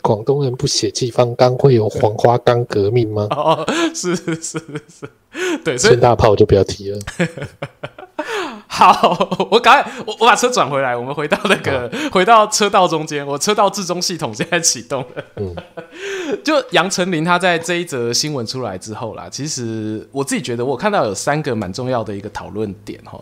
[0.00, 3.26] 广东人不血气方刚，会有黄花岗革命吗？
[3.32, 3.62] 哦，
[3.94, 6.98] 是是是是，对，所以大炮就不要提了。
[8.74, 15.24] 好，我赶快，我我把车转回来，我们回到那个，好回到车道中间，我车道至中系统现在启动了。
[15.36, 15.54] 嗯，
[16.42, 23.20] 就杨丞琳他在这一则新闻出来之后啦，其实我自己觉得，我看到有三个蛮重要的一个讨论点哈。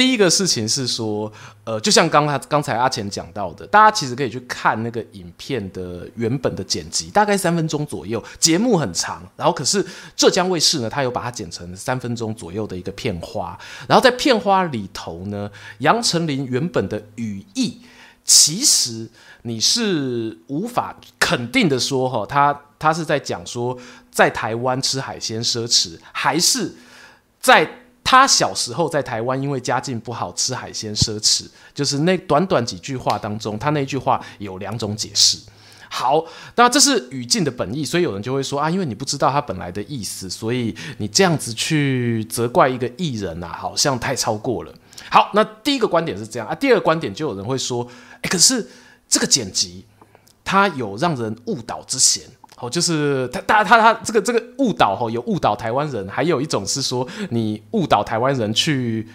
[0.00, 1.30] 第一个事情是说，
[1.62, 9.84] 呃，就像刚才刚才阿钱讲到的，大家其实可以去看那个影片的原本的剪辑，大概三分钟左右，节目很长，然后可是
[10.16, 17.82] 浙江卫视呢，他有把它剪成三分钟左右的一个片花，然后在片花里头呢，杨丞琳原本的语义，
[18.24, 19.06] 其实
[19.42, 23.78] 你是无法肯定的说，哈，他他是在讲说，
[24.10, 26.72] 在台湾吃海鲜奢侈，还是
[27.38, 27.79] 在。
[28.10, 31.46] 他小时候在台湾，因为家境不好，吃海鲜奢侈。
[31.72, 35.38] 就是那短短几句话当中，他那句话有两种解释。
[35.88, 36.24] 好，
[36.56, 44.74] 那这是语境的本意，所以有人就会说啊，因为你不知道他本来的意思，所以你这样子去责怪一个艺人啊，好像太超过了。
[45.08, 47.86] 好，那第一个观点是这样啊，第二个观点就有人会说，
[48.22, 48.68] 哎，可是
[49.08, 49.84] 这个剪辑，
[50.44, 52.24] 它有让人误导之嫌。
[52.60, 59.08] 哦，就是他，他，他，他这个这个误导哦，有误导台湾人，还有一种是说你误导台湾人去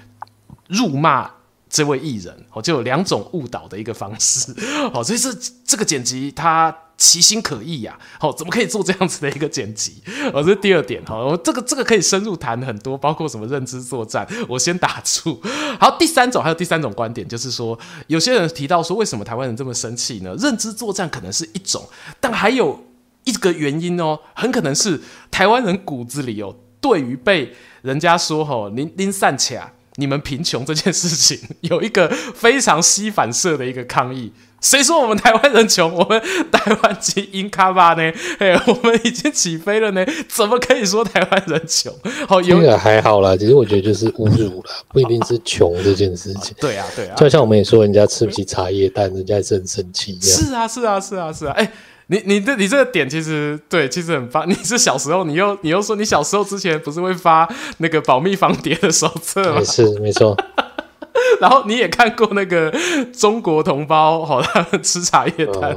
[0.67, 1.29] 辱骂
[1.69, 4.51] 这位艺人，哦，就有两种误导的一个方式，
[4.91, 5.29] 哦，所以这
[5.63, 10.01] 这个剪辑他其心可疑呀，哦，怎么可以做这样子的一个剪辑？
[10.34, 15.39] 哦，这是第二点哈，我这个这个可以深入谈很多，包括什么认知作战，我先打住。
[15.79, 17.77] 好，第三种还有第三种观点，就是说
[18.08, 20.34] 有些人提到说，为什么台湾人这么生气呢？
[20.39, 21.88] 认知作战可能是一种，
[22.19, 22.79] 但还有。
[23.25, 34.31] 一个原因哦，很可能是台湾人骨子里哦，对于被人家说吼，您您散起来，你们贫穷这件事情，有一个非常吸反射的一个抗议。
[34.61, 35.93] 谁说我们台湾人穷？
[35.93, 36.19] 我们
[36.51, 38.01] 台湾基因卡巴呢？
[38.39, 41.93] 哎，我们已经起飞了呢，怎么可以说台湾人穷？
[42.27, 46.55] 好，有这个还好啦，其实我觉得就是侮辱啦，不一定是穷这件事情。
[46.59, 50.17] 对啊，对啊，就像我们也说人家吃不起茶叶蛋，人家也是很生气。
[50.19, 51.71] 是啊，是啊，是啊，是啊，哎。
[52.07, 54.45] 你你这你这个点其实对，其实很发。
[54.49, 59.63] 你是小时候，你又你又说你小时候之前不是会发那个保密防谍的手册吗？
[59.63, 60.37] 是没错。
[61.41, 62.71] 然后你也看过那个
[63.11, 65.75] 中国同胞好像吃茶叶蛋。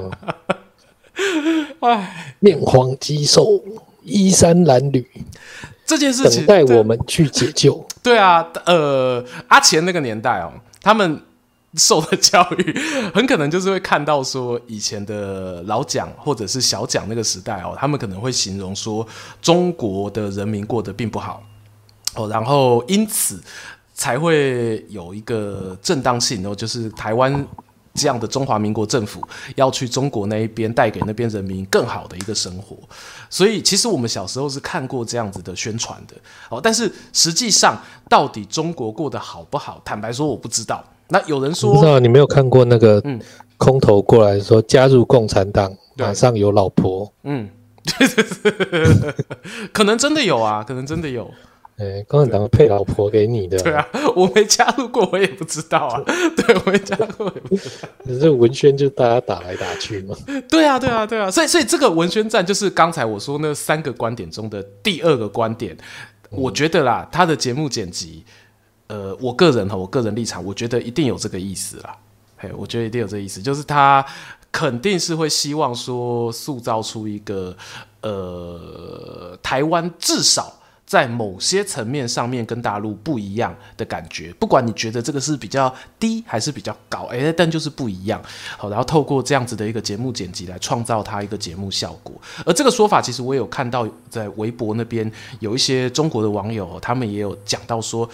[1.80, 2.08] 哎、呃，
[2.40, 3.62] 面黄肌瘦，
[4.02, 5.04] 衣衫褴褛，
[5.87, 7.74] 这件事情等待我们去解救。
[8.02, 10.52] 对，对啊，呃，阿钱那个年代哦，
[10.83, 11.22] 他们。
[11.75, 12.79] 受的教育
[13.14, 19.06] 很可能就是会看到说以前的老蒋或者是小蒋那个时代哦，他们可能会形容说
[19.42, 21.42] 中国的人民过得并不好
[22.14, 23.38] 哦，然后因此
[23.92, 27.46] 才会有一个正当性哦，就是台湾
[27.92, 29.23] 这样的中华民国政府
[29.54, 32.79] 要去中国那一边带给那边人民更好的一个生活。
[33.29, 36.14] 所以其实我们小时候是看过这样子的宣传的
[36.48, 39.83] 哦，但是实际上到底中国过得好不好？
[39.85, 40.83] 坦白说我不知道。
[41.11, 43.02] 那有人说，不知道你没有看过那个
[43.56, 47.13] 空头过来说加入共产党，马上有老婆。
[47.25, 47.48] 嗯，
[49.73, 51.31] 可能真的有啊，可能真的有。
[51.79, 53.56] 哎、欸，共产党配老婆给你的？
[53.61, 53.87] 对啊，
[54.17, 56.02] 我没加入过，我也不知道啊。
[56.37, 57.88] 对，我没加入过，也不知道。
[58.04, 60.17] 可是文宣就大家打来打去嘛。
[60.50, 61.31] 对啊，对啊，对啊。
[61.31, 65.73] 所以，所以这个文宣战就是刚才我说那三个观点中的第二个观点。
[66.33, 68.25] 嗯、我觉得啦，他的节目剪辑，
[68.88, 71.96] 呃，我个人哈，我个人立场，我觉得一定有这个意思啦。
[72.36, 74.04] 嘿，我觉得一定有这个意思，就是他
[74.50, 77.56] 肯定是会希望说塑造出一个
[78.00, 80.54] 呃，台湾至少。
[80.88, 85.70] 在某些层面上面跟大陆不一样的感觉，不管你觉得这个是比较
[86.00, 88.18] 低还是比较高，诶，但就是不一样。
[88.56, 92.14] 好，然后透过这样子的一个节目剪辑来创造它一个节目效果。
[92.46, 98.08] 而这个说法，其实我有看到在微博那边有一些中国的网友，他们也有讲到说，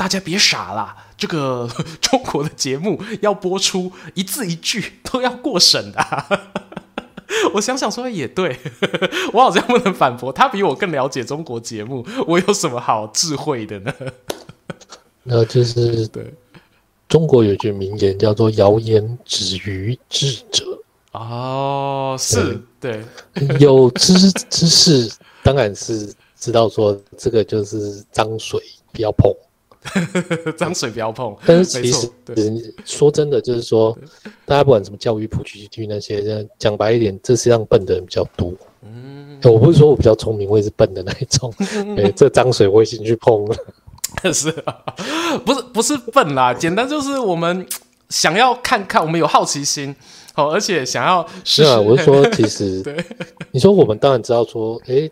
[0.00, 1.68] 大家别傻啦，这个
[2.00, 6.26] 中国的节目要播出一字一句都要过审的啊。
[7.52, 8.58] 我想想说也对，
[9.34, 13.92] 我好像不能反驳他，比我更了解中国节目，我有什么好智慧的呢？
[15.24, 16.32] 那就是对，
[17.06, 20.64] 中国有句名言叫做“谣言止于智者”。
[21.12, 28.58] 哦，是对，对有知知识当然是知道说这个就是脏水，
[28.94, 29.30] 不要碰。
[30.58, 32.10] 脏水不要碰，但是其实
[32.84, 33.96] 说真的，就是说，
[34.44, 38.52] 大家不管什么教育普及区那些，讲白一点，这世界上笨的人比较多。
[38.82, 41.52] 嗯，我不是说我比较聪明，我也是笨的那一种。
[41.96, 43.56] 对，这脏水我已经去碰了。
[44.32, 44.84] 是啊，
[45.46, 47.66] 不是不是笨啦，简单就是我们
[48.08, 49.94] 想要看看，我们有好奇心，
[50.34, 51.80] 好，而且想要是啊。
[51.80, 53.02] 我是说，其实对，
[53.50, 55.08] 你说我们当然知道说，哎，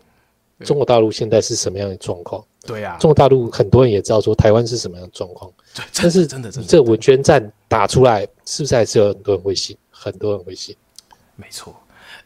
[0.63, 2.43] 中国大陆现在是什么样的状况？
[2.65, 5.51] 对呀、啊，中国大陆很多人也知道说台湾是什么样的状况，
[5.95, 9.75] 但是真的真的，这文宣战打出来，是不是还是有很多人会信？
[9.89, 10.75] 很多人会信，
[11.35, 11.75] 没错。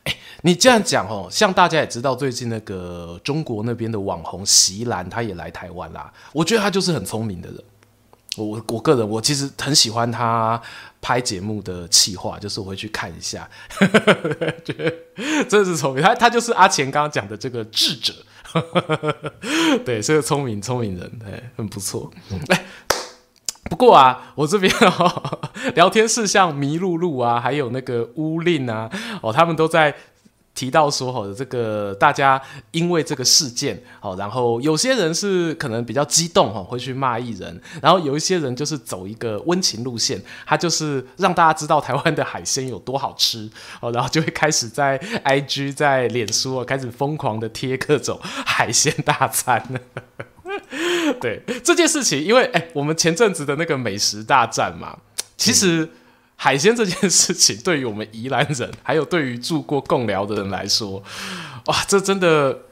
[0.04, 6.12] 哎，你这样讲哦，像大家也知道，最近那个中国那边的网红席岚，他也来台湾啦。
[6.34, 7.64] 我觉得他就是很聪明的人。
[8.36, 10.60] 我我个人，我其实很喜欢他
[11.00, 13.48] 拍节目的企划，就是我会去看一下，
[14.66, 14.92] 觉 得
[15.46, 16.04] 真的是聪明。
[16.04, 18.14] 他他就是阿钱刚刚讲的这个智者。
[19.86, 22.12] 对，是个聪明聪明人，哎，很不错。
[22.50, 22.66] 哎，
[23.70, 25.40] 不过啊，我这边哦，
[25.76, 28.90] 聊天室像麋鹿鹿啊，还有那个乌令啊，
[29.22, 29.96] 哦，他们都在。
[30.56, 32.40] 提到说，好的这个大家
[32.72, 43.50] 因为这个事件，好，然后有些人是可能比较激动，哈，会去骂艺人，然后有一些人就是走一个温情路线，他就是让大家知道台湾的海鲜有多好吃，
[43.82, 49.82] 哦，然后就会开始在 IG 在脸书啊开始疯狂的贴各种海鲜大餐。
[51.20, 55.00] 对这件事情，因为哎，我们前阵子的那个美食大战嘛，
[55.36, 55.90] 其实。
[56.44, 61.02] 海鲜这件事情， 对于我们宜兰人，还有对于住过贡寮的人来说，
[61.68, 62.64] 哇，这真的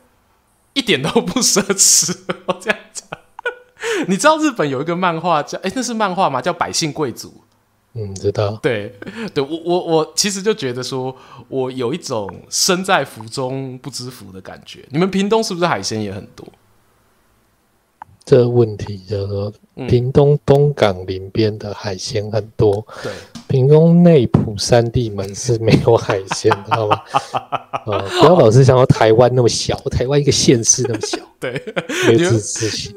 [0.73, 2.13] 一点都不奢侈。
[2.47, 3.07] 我这样讲，
[4.09, 5.57] 你知道日本有一个漫画叫……
[5.59, 6.41] 哎，那是漫画吗？
[6.41, 7.29] 叫《百姓贵族》。
[7.93, 8.57] 嗯，知道。
[8.61, 8.93] 对，
[9.33, 11.15] 对我我我其实就觉得说，
[11.47, 14.85] 我有一种身在福中不知福的感觉。
[14.89, 16.45] 你们屏东是不是海鲜也很多？
[18.25, 19.51] 这个问题叫做
[19.87, 22.85] 屏东东港林边的海鲜很多。
[22.87, 23.13] 嗯、对。
[23.51, 26.97] 屏东内埔三地门是没有海鲜，知道吗？
[27.33, 31.61] 啊、 呃，不要老是想到台湾那么小，台湾一个县市那么小，对，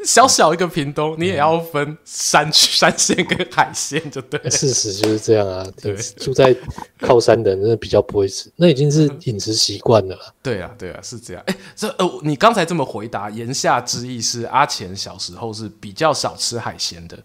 [0.05, 4.48] 小小一个屏东，你也要分山区、山线跟海线，就对。
[4.48, 6.55] 事实就是这样啊，对，住在
[7.00, 10.16] 靠山的人真的比较不会吃，那已经是饮食习惯了。
[10.40, 11.42] 对啊，对啊，是这样。
[11.46, 17.18] 哎，这呃，你刚才这么回答，言下之意是阿钱小时候是比较少吃海鲜的，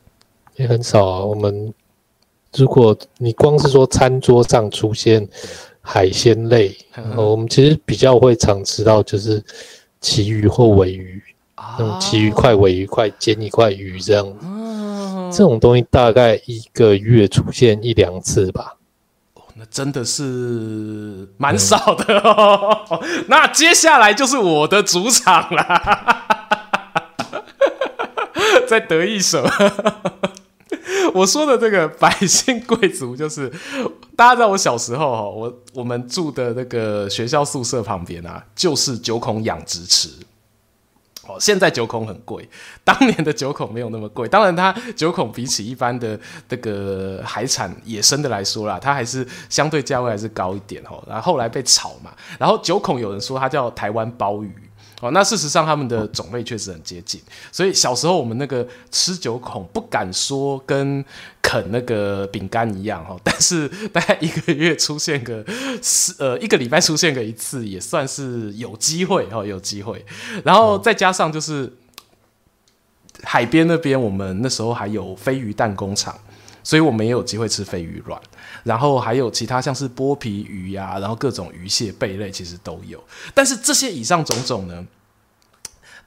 [0.55, 1.71] 也很少啊，我们。
[2.55, 5.27] 如果你光是说餐桌上出现
[5.81, 6.75] 海鲜类，
[7.15, 9.43] 我们其实比较会常吃到就是
[10.01, 11.21] 旗鱼或尾鱼，
[11.77, 14.45] 那种旗鱼块、尾鱼块煎一块鱼这样子，
[15.37, 18.75] 这种东西大概一个月出现一两次吧。
[19.35, 22.99] 哦，那真的是蛮少的哦。
[23.27, 25.81] 那接下来就是我的主场了，
[28.67, 29.49] 在得意什么？
[31.13, 33.51] 我说的这个百姓贵族，就是
[34.15, 40.09] 大家知道，我小时候哈，我我们住的那个学校宿舍旁边啊，就是九孔养殖池。
[41.27, 42.49] 哦，现在九孔很贵，
[42.83, 44.27] 当年的九孔没有那么贵。
[44.27, 51.03] 当然，它九孔比起一般的这个海产野生的来说啦，它还是相对价位还是高一点哦。
[51.07, 54.51] 然后后来被炒嘛，然后九孔有人说它叫台湾鲍鱼。
[54.99, 57.21] 哦，那事实上他们的种类确实很接近，
[57.51, 61.03] 所以小时候我们那个吃九孔不敢说跟
[61.41, 65.43] 啃那个饼干一样哈，但是大概一个月出现个
[65.81, 70.05] 四呃一个礼拜出现个一次也算是有机会哦，有机会。
[70.43, 71.71] 然后再加上就是
[73.23, 76.19] 海边那边，我们那时候还有飞鱼蛋工厂，
[76.63, 78.21] 所以我们也有机会吃飞鱼卵。
[78.63, 83.03] 然后还有其他像是剥皮鱼呀、啊，然后各种鱼蟹贝类其实都有，
[83.33, 84.85] 但是这些以上种种呢，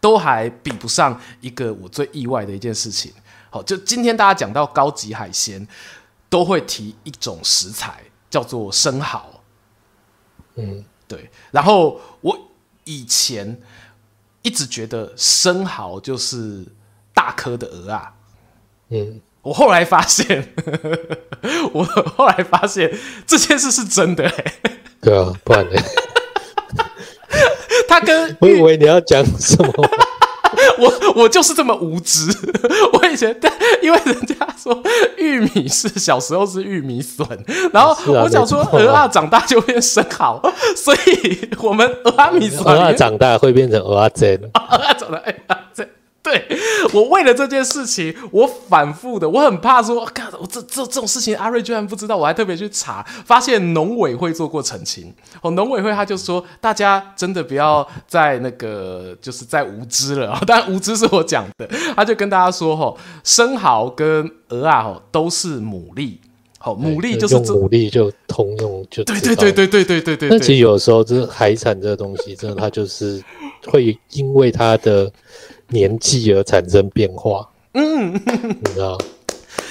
[0.01, 3.13] 都还比不上一个我最意外的一件事情。
[3.51, 5.67] 好，就今天大家讲到高级海鲜，
[6.29, 9.43] 都会提一种食材叫做生蚝。
[10.55, 11.31] 嗯，对。
[11.51, 12.39] 然后我
[12.85, 13.61] 以前
[14.43, 16.67] 一直觉得生蚝就是
[17.15, 18.15] 大颗的鹅啊。
[18.89, 19.21] 嗯。
[19.43, 20.53] 我后来发现，
[21.73, 22.91] 我后来发现
[23.27, 24.45] 这件事是真的、欸。
[25.01, 25.81] 对啊，不然呢？
[27.89, 29.73] 他跟我以为你要讲什么，
[30.79, 32.31] 我我就是这么无知。
[32.93, 33.37] 我以前
[33.83, 34.81] 因为人家说
[35.17, 37.27] 玉米是小时候是玉米笋，
[37.73, 40.41] 然后我想说鹅啊长大就变生蚝，
[40.77, 44.51] 所以我们鹅啊米笋，鹅啊长大会变成蚵仔煎。
[44.53, 45.89] 蚵仔长大哎呀这。
[46.23, 46.47] 对，
[46.95, 55.13] 我为了这件事情，我反复的，我很怕说，看我这这这种事情，阿瑞居然不知道，我还特别去查，发现农委会做过澄清。
[55.41, 60.41] 哦，农委会他就说，大家真的不要再那个，就是再无知了啊！
[60.47, 66.19] 当然无知是我讲的，他就跟大家说，吼，生蚝跟鹅啊吼都是牡蛎，
[66.59, 70.29] 好，牡蛎就是用牡蛎就通用，就对对对对对对对对。
[70.29, 73.21] 那其实有时候这海产这个东西，真的它就是
[73.67, 75.11] 会因为它的。
[75.73, 78.99] 年纪而产生变化，嗯，你知道，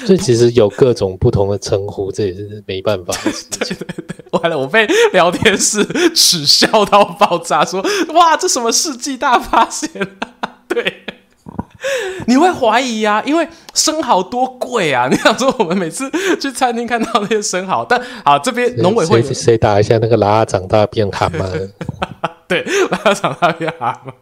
[0.05, 3.77] 所以其实有各种不同的称呼，这也是没办法的事情。
[3.87, 5.83] 对对对，完了，我被聊天室
[6.15, 7.81] 耻笑到爆炸，说
[8.13, 11.03] ：“哇，这什么世纪大发现啊？” 对，
[12.27, 15.07] 你会怀疑啊，因为生蚝多贵啊！
[15.11, 21.69] 你想说，我们每次去餐厅看到那些生蚝，但好，这边农委会谁打一下那个拉长大变蛤蟆？
[22.47, 24.13] 对，拉长大变蛤蟆。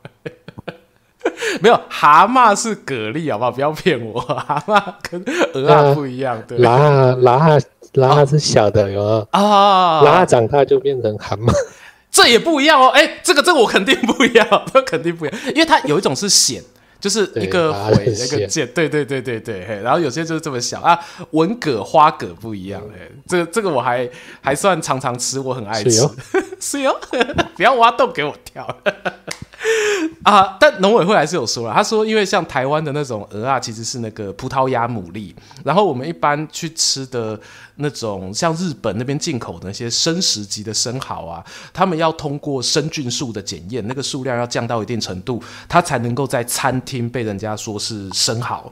[1.62, 3.52] 没有蛤蟆是蛤蜊，好不好？
[3.52, 6.38] 不要骗我， 蛤蟆跟鹅啊不一样。
[6.38, 6.78] 啊、对，拉
[7.16, 7.60] 拉
[7.94, 10.02] 拉是小的，有没有啊？
[10.02, 11.54] 拉长大就变成蛤蟆，
[12.12, 12.90] 这也不一样哦。
[12.90, 16.62] 哎、欸，这个这个我肯定不一样， 这肯定不一样，因为它有一种是蚬。
[17.00, 21.00] 就是一个回一个剑，对对对对对，嘿，然后有些就是这么小啊，
[21.32, 24.06] 文蛤花蛤不一样，哎，这个这个我还
[24.42, 25.92] 还算常常吃，我很爱吃，
[26.60, 26.94] 是哦，
[27.56, 28.68] 不要挖洞给我跳
[30.24, 30.58] 啊！
[30.60, 37.40] 但农委会还是有说了，他说因为像台湾的那种鹅啊，其实是那个葡萄牙牡蛎，然后我们一般去吃的。
[37.82, 41.42] 那种像日本那边进口的那些生食级的生蚝啊，
[41.72, 48.70] 他们要通过生菌数的检验，那个数量要降到一定程度，它才能够在餐厅被人家说是生蚝。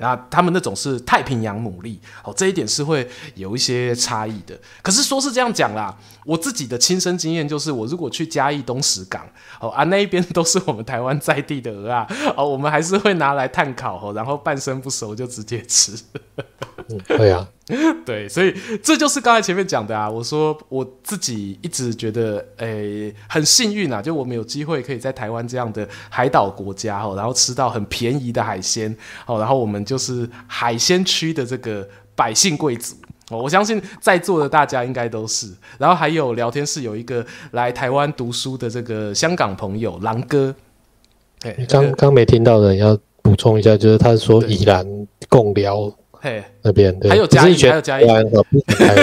[0.00, 4.58] 那他们那种是太平洋牡蛎，哦，这一点是会有一些差异的。
[4.82, 9.26] 可是说是这样讲啦，我自己的亲身经验就是，我如果去嘉义东石港，
[9.60, 12.06] 哦啊，那一边都是我们台湾在地的鹅啊，
[12.36, 15.92] 哦，我们还是会拿来炭烤，然后半生不熟就直接吃。
[16.90, 17.48] 嗯，对啊，
[18.06, 20.08] 对，所以这就是刚才前面讲的啊。
[20.08, 29.80] 我说我自己一直觉得，诶、欸，很幸运啊，就我们有机会可以在台湾这样的海岛国家，哦，然后吃到很便宜的海鲜，哦，然后我们。
[29.90, 32.94] 就是海鲜区的这个百姓贵族，
[33.30, 35.52] 哦我相信在座的大家应该都是。
[35.78, 40.54] 然后还有聊天室有一个来台湾读书的这个香港朋友狼哥，
[41.66, 44.86] 刚刚没听到的要补充一下，就是他说宜兰
[45.28, 48.14] 共寮嘿那边对，还有嘉义，还有嘉义，台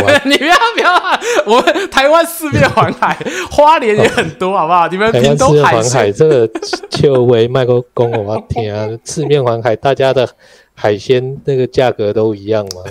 [0.02, 3.18] 湾， 你不要不要，我们台湾四面环海，
[3.50, 4.88] 花莲也很多，好不好？
[4.88, 6.50] 你们屏东海环海这个
[6.90, 10.28] 秋威麦克公，我要听啊，四面环海，大家的。
[10.80, 12.84] 海鲜那个价格都一样吗？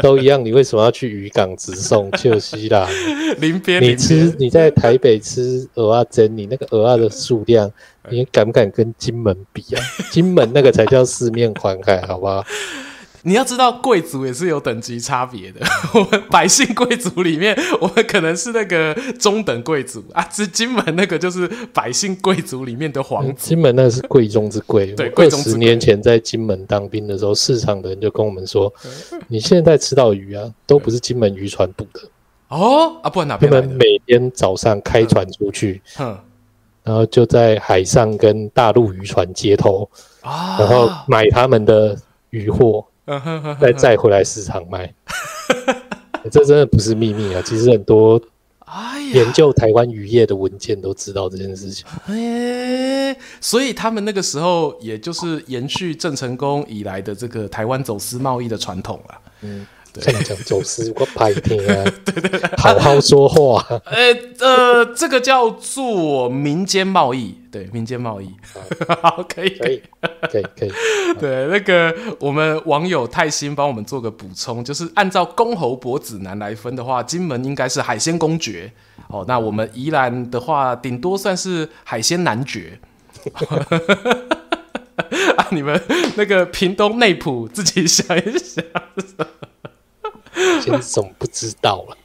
[0.00, 2.10] 都一样，你为什么要去渔港直送？
[2.12, 2.88] 就是啦，
[3.40, 7.70] 林边你吃你在台北吃蚵仔煎，你那个蚵仔的数量，
[8.08, 9.82] 你敢不敢跟金门比啊？
[10.10, 12.42] 金门那个才叫四面环海，好不好？
[13.28, 15.60] 你要知道，贵族也是有等级差别的。
[15.92, 20.26] 我们百姓贵族里面，我们可能是那个中等贵族啊。
[20.32, 23.32] 这 金门那个就是百姓贵族里面的皇族。
[23.36, 24.86] 金门那个是贵中之贵。
[24.92, 28.72] 对，贵中十年前在金门当兵的时候，市场的人就跟我们说
[29.28, 32.00] ：“你现在吃到鱼啊，都不是金门渔船捕的。”
[32.48, 33.52] 哦啊，不然哪边？
[33.52, 36.18] 他们每天早上开船出去，嗯，
[36.82, 39.86] 然后就在海上跟大陆渔船接头，
[40.22, 41.94] 啊，然后买他们的
[42.30, 42.82] 渔货，
[43.60, 44.92] 再再回来市场卖。
[46.30, 47.42] 这真的不是秘密啊！
[47.44, 48.20] 其实很多
[49.14, 51.86] 研究台湾渔业的文件都知道这件事情。
[52.06, 59.20] 哎，所以他们那个时候也就是延续郑成功以来的这个台湾走私贸易的传统了。
[59.42, 59.66] 嗯。
[60.00, 63.64] 像你讲走私，我拍听啊， 对对对，好好说话。
[63.86, 68.28] 呃呃，这个叫做民间贸易，对，民间贸易，
[69.02, 69.82] 好， 可以，可以，
[70.30, 70.72] 可以，可以。
[71.18, 78.70] 对，那个我们网友泰兴帮我们做个补充，就是按照公侯伯子男来分的话，金门应该是海鲜公爵，
[79.08, 82.78] 哦，那我们宜兰的话，顶多算是海鲜男爵。
[85.36, 85.80] 啊，你们
[86.16, 88.64] 那个屏东内埔自己想一想。
[90.62, 91.96] 现在怎么不知道了？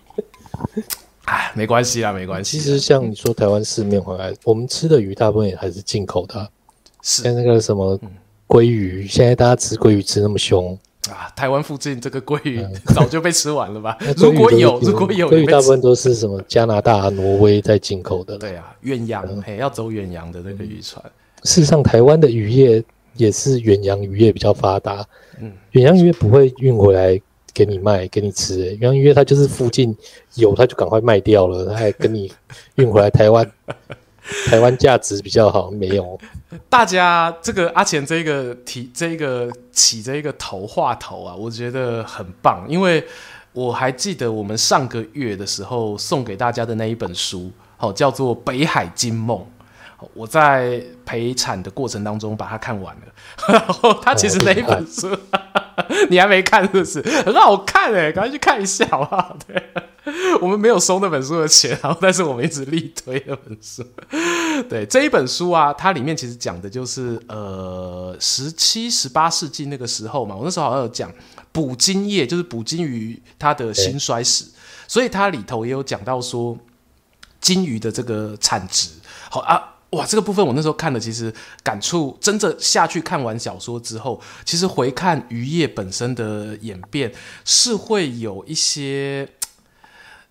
[1.25, 2.57] 哎，没关系啦，没关系。
[2.57, 6.49] 其实像你说，台湾市面回来，我们吃的鱼大部分也还是进口的。
[7.01, 7.97] 是，像那个什么
[8.45, 10.77] 鲑鱼，现在大家吃鲑鱼吃那么凶
[11.09, 11.31] 啊！
[11.33, 12.61] 台湾附近这个鲑鱼
[12.93, 13.97] 早就被吃完了吧？
[14.17, 18.37] 如果有，如果有，鲑鱼大部分都是什么加拿大、挪威在进口的。
[18.37, 21.01] 对啊，远洋，嘿，要走远洋的那个渔船。
[21.43, 22.83] 事实上，台湾的渔业
[23.15, 25.05] 也是远洋渔业比较发达。
[25.39, 27.19] 嗯，远洋渔业不会运回来。
[27.53, 29.95] 给你卖，给你吃，欸，因为因为他就是附近
[30.35, 32.31] 有，他就赶快卖掉了，他还跟你
[32.75, 33.49] 运回来台湾，
[34.47, 36.19] 台湾价值比较好，没有。
[36.69, 43.03] 大家这个阿钱这个提这个起这个头话头啊，我觉得很棒，因为
[43.53, 49.37] 我还记得我们上个月的时候送给大家的那一本书，好叫做《北海金梦》。
[50.13, 53.01] 我在陪产的过程当中把它看完了，
[53.47, 55.17] 然后它其实那一本书、哦、
[56.09, 57.01] 你还没看是不是？
[57.23, 59.37] 很好看哎，赶快去看一下好不好？
[59.47, 59.63] 对，
[60.41, 63.83] 我们没有收那本书的钱，然后但是我们一直力推那本书。
[64.69, 71.11] 对，这一本书啊，它里面其实讲的就是呃十七、十八世纪那个时候嘛，我那时候好像有讲
[71.51, 74.45] 捕鲸业，就是捕鲸鱼它的兴衰史，
[74.87, 76.57] 所以它里头也有讲到说
[77.41, 78.89] 鲸鱼的这个产值。
[79.29, 79.69] 好啊。
[79.93, 81.31] 哇，这个部分我那时候看了，其实
[81.61, 87.13] 感触真正下去看完小说之后，其实回看渔业本身的演变，
[87.45, 89.29] 是会有一些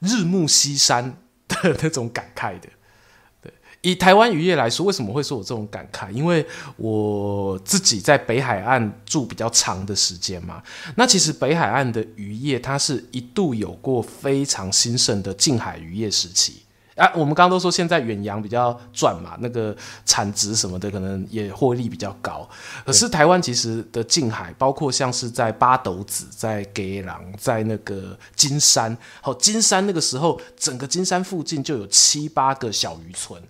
[0.00, 2.68] 日暮西山的那种感慨的。
[3.40, 3.52] 对，
[3.82, 6.10] 以台湾渔业来说，为什么会说我这种感慨？
[6.10, 6.44] 因为
[6.76, 10.60] 我自己在北海岸住比较长的时间嘛。
[10.96, 16.61] 那其实北海岸的渔业，它是一度有过非常兴盛的近海渔业时期。
[16.96, 19.74] 啊，我们刚刚都说现在远洋比较赚嘛，那个
[20.04, 22.48] 产值什么的可能也获利比较高。
[22.84, 33.42] 可是台湾其实的近海，包括像是在八斗子、在给郎、在那个金山，好，金山那个时候整个金山附近就有七八个小渔村。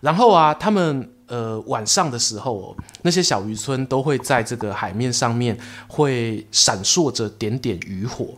[0.00, 8.34] 然后啊，他们呃晚上的时候，那些小渔村都会在这个海面上面会闪烁着点点渔火。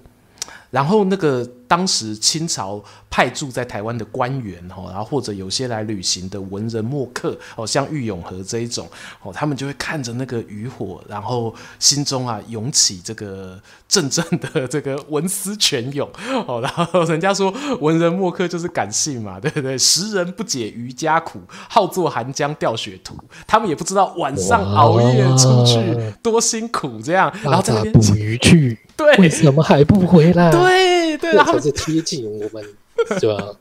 [0.70, 8.86] 然后那个当时清朝派驻在台湾的官员哦，然后或者有些来旅行的文人墨客哦，像郁永和这一种
[9.22, 13.58] 哦，他们就会看着那个渔火，然后心中啊涌起这个
[13.88, 16.06] 阵阵的这个文思泉涌
[16.46, 17.50] 哦，然后人家说
[17.80, 19.78] 文人墨客就是感性嘛，对不对？
[19.78, 23.16] 时人不解渔家苦，好作寒江钓雪图。
[23.46, 28.78] 他们也不知道晚上熬夜出去多辛苦，这样然后在那边捕鱼去。
[28.94, 30.50] 对，为什么还不回来？
[30.50, 32.64] 对对，然后他们是贴近我们，
[33.20, 33.54] 是吧？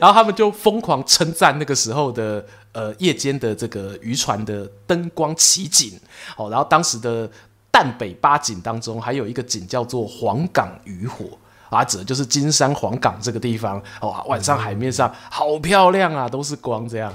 [0.00, 5.98] 然后他们就疯狂称赞那个时候的呃夜间的这个渔船的灯光奇景
[6.36, 6.50] 哦。
[6.50, 7.30] 然后当时的
[7.70, 11.26] 淡北八景当中，还有一个景叫做黄港渔火
[11.70, 14.22] 啊，指的就是金山黄港这个地方哦。
[14.26, 17.12] 晚上海面上好漂亮啊，都是光这样。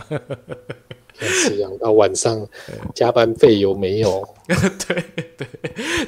[1.27, 2.47] 是养到晚上，
[2.93, 4.27] 加班费有没有？
[4.87, 5.03] 对
[5.37, 5.47] 对，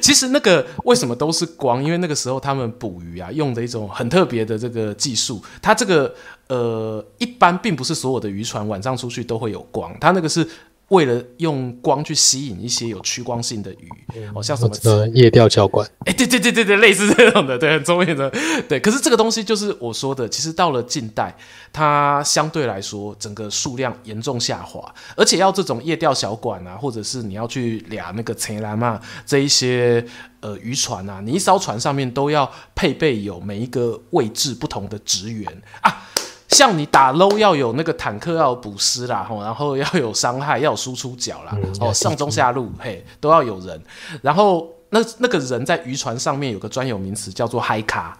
[0.00, 1.82] 其实那个为什么都是光？
[1.82, 5.42] 因为那个时候他们捕鱼啊，用的一种很特别的这个技术。
[5.62, 6.14] 它这个
[6.48, 10.46] 呃，一般并不是所有的渔船晚上出去都会有光，它那个是。
[10.94, 18.32] 为了用光去吸引一些有趋光性的鱼，嗯、哦，像什么夜钓小管，哎，对对对对对，类似这种的，对，很聪明的，
[18.68, 18.78] 对。
[18.78, 21.36] 可是这个东西就是我说的，其实到了近代，
[21.72, 30.06] 它相对来说整个数量严重下滑，而且要这种夜钓小管啊，或者是你要去俩那个青蓝嘛，这一些
[30.40, 36.08] 呃渔船啊，你一艘船上面都要配备有每一个位置不同的职员啊。
[36.54, 43.82] 像你打 low 要有那个坦克，要有补师啦，然后要有伤害，要有输出脚啦，嗯、哦，上中下路，嘿，都要有人。
[44.22, 48.16] 然后那那个人在渔船上面有个专有名词叫做海卡，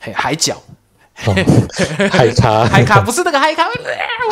[0.00, 0.56] 嘿，海脚，
[1.26, 1.34] 哦、
[2.10, 3.68] 海卡， 海卡不是那个海卡，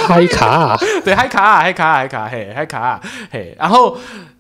[0.08, 3.00] 海卡， 对，海卡，海卡，海卡，嘿，海卡，
[3.30, 3.54] 嘿。
[3.58, 3.98] 然后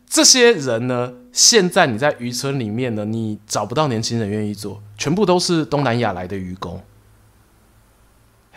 [0.08, 6.82] 这些人呢，现在你在渔村里面呢，你找不到年轻人愿意做，全部都是东南亚来的渔工。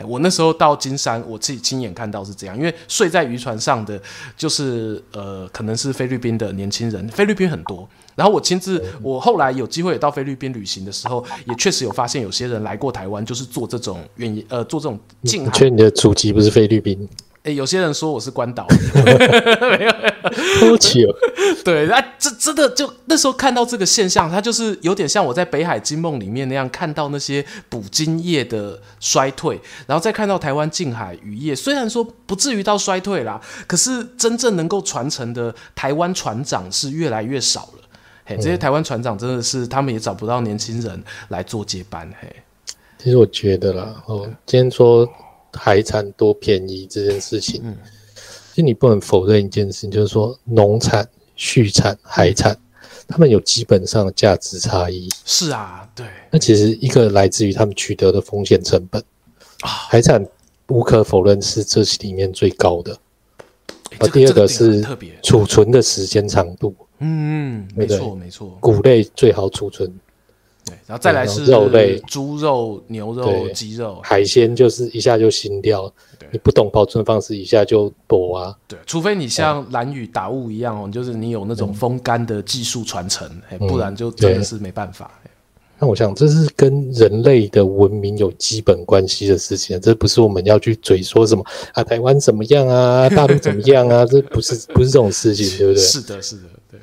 [0.08, 4.02] 我那时候到金山，我自己亲眼看到是这样，因为睡在渔船上的
[4.36, 7.88] 就是呃，可能是菲律宾的年轻人，菲律宾很多。
[8.16, 15.52] 然后我亲自，我后来有机会也到菲律宾旅行的时候，也确实有发现有些人来过台湾，就是做这种愿意呃做这种近海。
[15.52, 17.08] 确定你的祖籍不是菲律宾？
[17.44, 18.66] 哎，有些人说我是关岛，
[19.04, 19.92] 没有，
[21.64, 37.84] 对，啊，这真的就那时候看到这个现象，它就是有点像我在《北海金梦》里面那样看到那些捕鲸业的衰退，然后再看到台湾近海渔业，虽然说不至于到衰退啦，可是真正能够传承的台湾船长是越来越少了。
[38.26, 42.10] 嘿，这些台湾船长真的是他们也找不到年轻人来做接班。
[42.22, 42.36] 嘿，
[42.98, 45.08] 其实我觉得啦，哦，今天说。
[45.56, 47.78] 海产多便宜这件事情，嗯，
[48.54, 51.04] 其实你不能否认一件事情，就是说农产、
[51.36, 52.56] 畜产、海产，
[53.08, 55.10] 他们有基本上的价值差异。
[55.26, 56.06] 是啊，对。
[56.30, 59.02] 那其实一个来自于他们取得的风险成本。
[59.62, 60.24] 啊，海产
[60.68, 62.94] 无可否认是这里面最高的。
[63.98, 64.86] 啊第二个是
[65.24, 66.76] 储存的时间长度。
[67.00, 68.56] 嗯，没错没错。
[68.60, 69.92] 谷类最好储存。
[70.66, 75.92] 对，然后再来是肉类，猪肉、牛肉、鸡肉，海鲜就是一下就腥掉。
[76.18, 78.56] 对，你不懂保存方式，一下就剥啊。
[78.68, 85.12] 对，除非你像蓝雨打雾一样哦，就是你有那种风干的技术传承，嗯，不然就真的是没办法。
[85.80, 91.44] 那我想这是跟人类的文明有基本关系的事情，这不是我们要去嘴说什么
[91.74, 95.84] 啊，台湾怎么样啊，大陆怎么样啊， 这不是不是这种事情，对不对？
[95.84, 96.80] 是的，是的，对。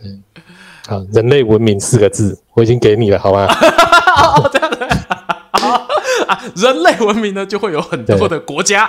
[1.12, 3.46] 人类文明四个字，我已经给你了，好吗？
[6.56, 8.84] 人类文明呢，就会有很多的国家。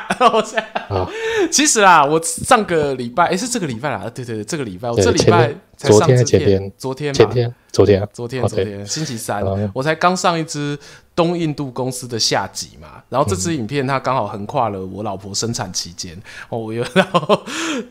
[0.89, 1.07] 啊，
[1.51, 10.77] 其实啊，我上个礼拜，哎，是这个礼拜啊，对对对，这个礼拜，我这礼拜才上支片，昨天，前天，昨天，昨天，昨天，星期三，我才刚上一支
[11.15, 16.15] 东印度公司的下集嘛，然后这支影片它刚好横跨了我老婆生产期间，
[16.49, 17.41] 哦，我有， 然后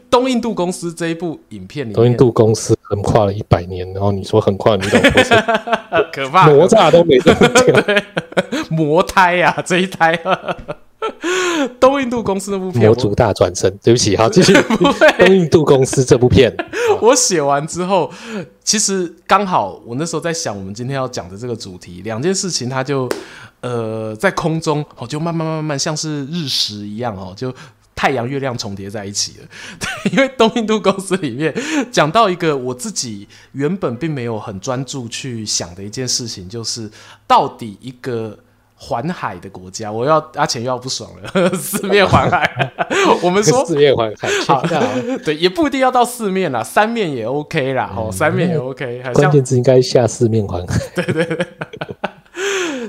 [0.09, 2.77] 东印度公司这一部影片里面，东印度公司。
[2.91, 5.33] 横跨了一百年，然后你说横跨你懂不是？
[6.13, 8.03] 可怕，哪吒都没这么讲。
[8.71, 10.19] 魔胎呀、啊，这一胎。
[11.81, 13.75] 东印度公司那部片，魔族大转身。
[13.83, 14.53] 对不起，好，继续。
[15.19, 16.55] 东印度公司这部片，
[17.01, 18.11] 我写完之后，
[18.63, 23.09] 其实刚好我那时候在想，我们今天要讲的这个主题，两件事情，它就
[23.61, 27.53] 呃在空中哦，就慢慢慢慢像是日食一样哦，就。
[28.01, 29.47] 太阳、月亮重叠在一起了，
[29.79, 31.55] 对，因为东印度公司里面
[31.93, 36.91] 讲到一个我自己原本并没有很专注去想的一件事情，就是
[37.27, 38.39] 到底一个
[38.75, 42.73] 环海的国家，我要阿钱又要不爽了， 四面环海，
[43.23, 44.63] 我们说四面环海，好，
[45.23, 51.47] 对，也不一定要到四面啦，三面也 OK 啦，哦、嗯，三面也 OK，关键字应该下四面环海，对对对，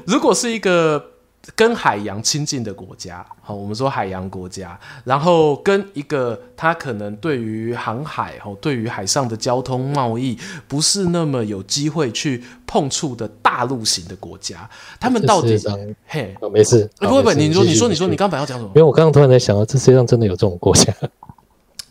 [0.07, 1.07] 如果是一个。
[1.56, 10.38] 跟海洋亲近的国家，好，我们说海洋国家，然后跟一个他可能对于航海，哦，对于海上的交通贸易
[10.68, 14.70] 不是那么有机会去碰触的大陆型的国家，
[15.00, 15.60] 他们到底？
[16.06, 18.70] 嘿，哦，没事，不不不，你说你说你说你刚本来要讲什么？
[18.76, 20.94] 因为我刚刚突然在想到，这世界上真的有这种国家？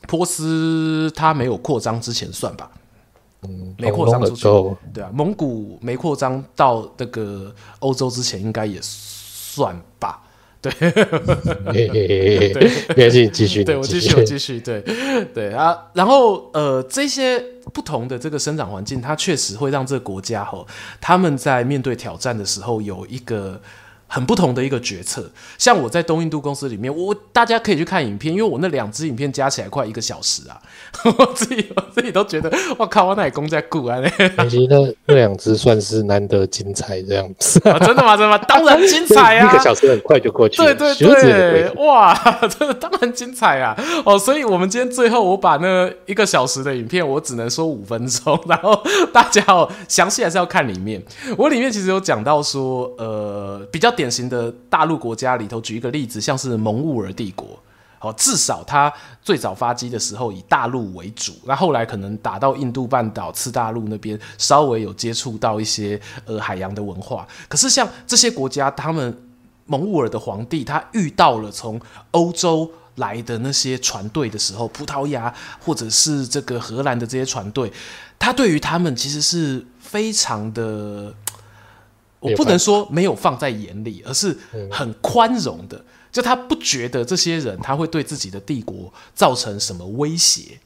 [0.07, 2.71] 波斯它没有扩张之前算吧？
[3.43, 4.43] 嗯，没扩张出去，
[4.95, 9.20] 对啊，蒙古没扩张到那个欧洲之前，应该也是。
[9.53, 10.23] 算吧，
[10.63, 10.71] 对，
[12.95, 14.81] 对，继续，对我继续，我继续，对。
[15.35, 17.41] 对啊，然后呃，这些
[17.73, 20.67] 不同的这个生长环境，它确实会让这个国家吼，
[21.01, 23.61] 他们在面对挑战的时候有一个。
[24.13, 30.61] 很不同的一个决策，像我在东印度公司里面，我大家可以去看影片，因为我那两支影片加起来快一个小时啊，
[31.17, 33.97] 我自己我自己都觉得，我靠，我哪公在顾啊？
[34.49, 38.17] 其实那那两支算是难得精彩这样子， 啊，真的吗？
[38.17, 38.39] 真的吗？
[38.49, 39.49] 当然精彩啊！
[39.49, 42.13] 一个小时很快就过去了，对对对，哇，
[42.59, 43.77] 真的当然精彩啊！
[44.05, 48.83] 哦，所以我们今天最后我把那一个小时的影片，我只能说五分钟，然后
[49.13, 51.01] 大家哦，详细还是要看里面，
[51.39, 53.95] 我里面其实有讲到说，呃，比较。
[54.01, 57.49] 典型的大陆国家里头，举一个例子，像是蒙兀尔帝国，
[57.99, 58.91] 好，至少它
[59.21, 67.29] 最早发迹的时候以大陆为主，那后来可能打到印度半岛、次大陆那边，稍微有接触到一些呃海洋的文化。
[67.47, 69.15] 可是像这些国家，他们
[69.67, 71.79] 蒙兀尔的皇帝，他遇到了从
[72.13, 75.31] 欧洲来的那些船队的时候，葡萄牙
[75.63, 77.71] 或者是这个荷兰的，这些船队，
[78.19, 81.13] 他对于他们其实是非常的。
[82.21, 84.37] 我不能说没有放在眼里，而是
[84.71, 85.85] 很宽容的。
[86.13, 90.59] 就他不觉得这些人他会对自己的帝国造成什么威胁，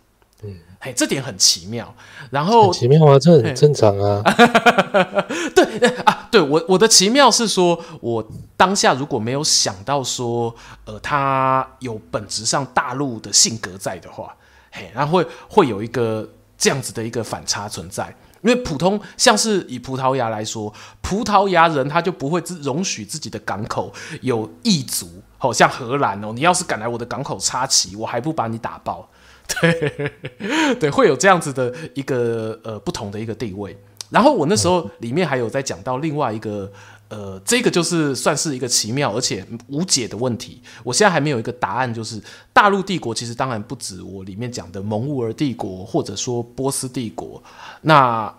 [0.43, 1.95] 嗯，嘿，这点很奇妙。
[2.31, 4.23] 然后奇妙啊，这很正常啊。
[5.55, 8.27] 对啊，对我我的奇妙是说，我
[8.57, 10.55] 当下如果没有想到说，
[10.87, 14.35] 呃，他有本质上大陆的性格在的话，
[14.73, 16.27] 嘿，然后会会有一个
[16.57, 18.17] 这样子的一个反差存在。
[18.45, 29.09] 因为普通像是以葡萄牙来说，葡萄牙人他就不会自容许自己的港口有异族，好像荷兰哦，你要是敢来我的港口插旗，我还不把你打爆，
[29.61, 33.77] 对对，会有这样子的一个呃不同的一个地位。
[34.11, 36.71] 然后我那时候里面还有在讲到另外一个。
[37.15, 40.61] 呃，这个就是算是一个奇妙而且无解的问题。
[40.83, 42.21] 我现在还没有一个答案，就是
[42.53, 47.41] 大陆帝国其实当然不止我里面讲的蒙兀儿帝国，或者说波斯帝国。
[47.83, 48.35] 那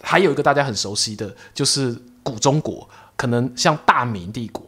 [0.00, 4.64] 还有一个大家很熟悉的就是古中国，可能像大明帝国。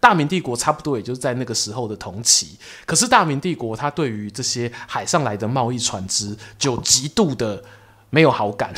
[0.00, 2.58] 大明帝国差不多也就是在那个时候的同期。
[2.84, 7.62] 可是大明帝国它对于这些海上来的贸易船只就极度的
[8.10, 8.74] 没有好感。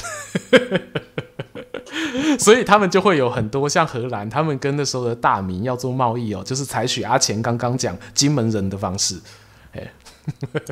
[2.38, 9.16] 所以他们就会有很多像荷兰，他们跟那时候的大明要做贸易哦，就是采取阿钱刚刚讲金门人的方式，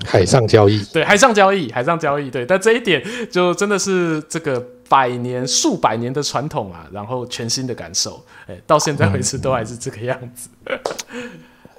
[0.04, 8.22] 海上交易， 对，海上交易，海上交易，对，但这一点就真的是这个百年、数百年的传统啊，然后全新的感受，
[8.66, 10.48] 到现在为止都还是这个样子。
[10.66, 10.78] 嗯、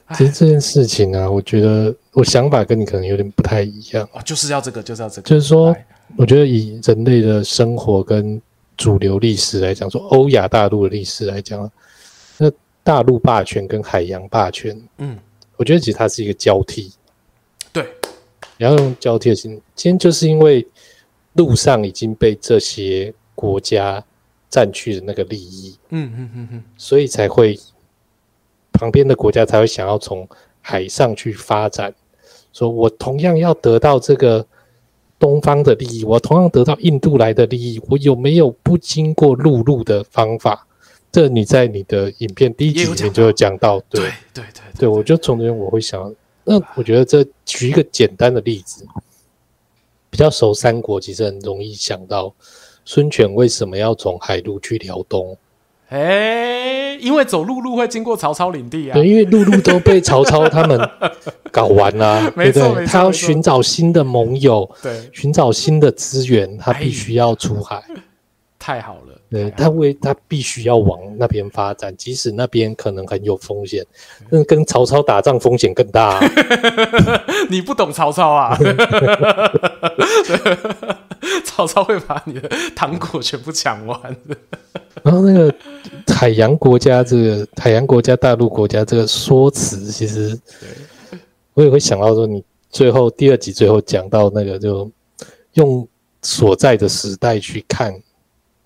[0.18, 4.08] 其实这件事情啊，我觉得我想法跟你可能有点不太一样。
[4.14, 5.76] 哦，就是要这个，就是要这个，就是说，
[6.18, 8.42] 我觉得以人类的生活跟
[8.80, 11.70] 主流历史来讲，说欧亚大陆的历史来讲，
[12.38, 12.50] 那
[12.82, 15.20] 大陆霸权跟海洋霸权，嗯，
[15.58, 16.94] 我觉得其实它是一个交替，
[17.74, 17.86] 对，
[18.58, 19.52] 你要用交替的心。
[19.76, 20.66] 今天就是因为
[21.34, 24.02] 路上已经被这些国家
[24.50, 27.60] 占据了那个利益，嗯嗯嗯嗯，所以才会
[28.72, 30.26] 旁边的国家才会想要从
[30.62, 31.94] 海上去发展，
[32.54, 34.48] 说我同样要得到这个。
[35.20, 40.66] 东方的利益，我同样得到印度来的利益，我有没有不经过陆路的方法？
[41.12, 48.86] 这你在你的影片第一集里面就有讲到，对对对对，对，我就从这边我会想，那我觉得这举一个简单的例子，
[50.10, 52.34] 比较熟三国，其实很容易想到
[52.86, 55.38] 孙权为什么要从海路去辽东。
[55.90, 58.94] 哎、欸，因为走陆路会经过曹操领地啊。
[58.94, 60.80] 对，因为陆路都被曹操他们
[61.52, 62.86] 搞完了， 对不对？
[62.86, 67.84] 他要寻找新的盟友，对，寻找新的资源，他必须要出海。
[68.60, 73.86] 太好了，对，他为他必须要往那边发展，即使那边可能很有风险，
[74.30, 76.20] 但跟曹操打仗风险更大、啊。
[77.50, 78.58] 你不懂曹操啊？
[81.46, 83.98] 曹操会把你的糖果全部抢完。
[85.04, 85.54] 然后那个
[86.08, 90.38] 海洋国家，这个海洋国家、大陆国家这个说辞，其实
[91.54, 94.92] 我也会想到说，你最后第二集最后讲到那个，就
[95.54, 95.88] 用
[96.22, 97.94] 所在的时代去看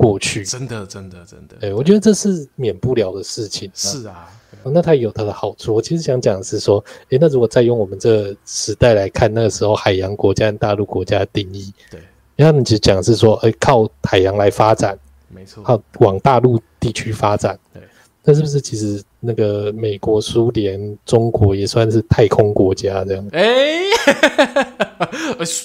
[0.04, 3.72] 过去，真的，真的，真的，对，我觉得这是免不了的事情。
[3.74, 4.28] 是啊，
[4.66, 5.74] 那它有它的好处。
[5.74, 12.02] 我其实想讲的是说，诶，那如果再用我们这个时代来看，那个时候海洋国家跟大陆国家的定义，对，
[12.36, 15.00] 因为他们其实讲的是说，诶，靠海洋来发展。
[15.30, 17.58] 没错，靠，往大陆地区发展。
[17.74, 17.82] 对，
[18.26, 23.26] 那是不是其实那个美国、苏联、中国也算是太空国家这样？
[23.32, 23.90] 哎、欸，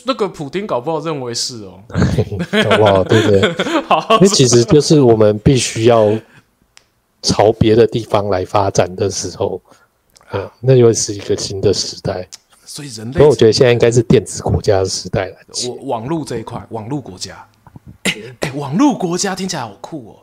[0.07, 1.81] 那个普丁搞不好认为是哦，
[2.71, 3.53] 搞不好对不对？
[3.83, 6.17] 好，那其实就是我们必须要
[7.23, 9.61] 朝别的地方来发展的时候，
[10.29, 12.29] 啊，那又是一个新的时代。
[12.65, 15.37] 所以人类，所以我觉得现在应该是电子国家的时代了。
[15.69, 17.45] 网网络这一块，网络国家。
[18.05, 20.17] 哎、欸欸，网络国家听起来好酷哦！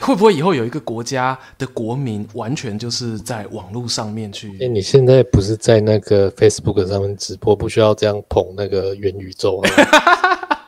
[0.00, 4.48] 会不会以后有一个国家的国民完全就是在网络上面去？
[4.54, 9.68] 哎、欸，你现在不是在那个 Facebook 上面直播，不需要这样捧那个元宇宙啊？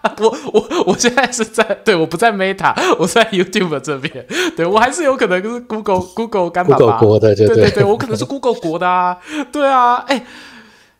[0.18, 4.26] 我我我现在是在对，我不在 Meta， 我在 YouTube 这边。
[4.57, 9.16] 对，我还是有可能就是 Google Google 干嘛？Google 国的，对对对，我可能是 Google 国的啊。
[9.51, 10.24] 对啊，哎、欸、哎、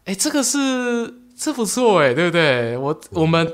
[0.07, 0.59] 欸，这个是
[1.37, 2.77] 这不错哎，对不对？
[2.77, 3.47] 我我们。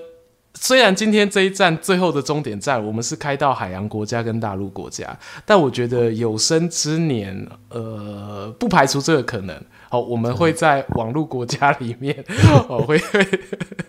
[0.59, 9.55] 虽然今天这一站最后的终点站，我们是开到海洋国家跟大陆国家，但我觉得有生之年，呃，不排除这个可能。
[9.89, 12.25] 好，我们会在网络国家里面，
[12.69, 13.29] 哦，会会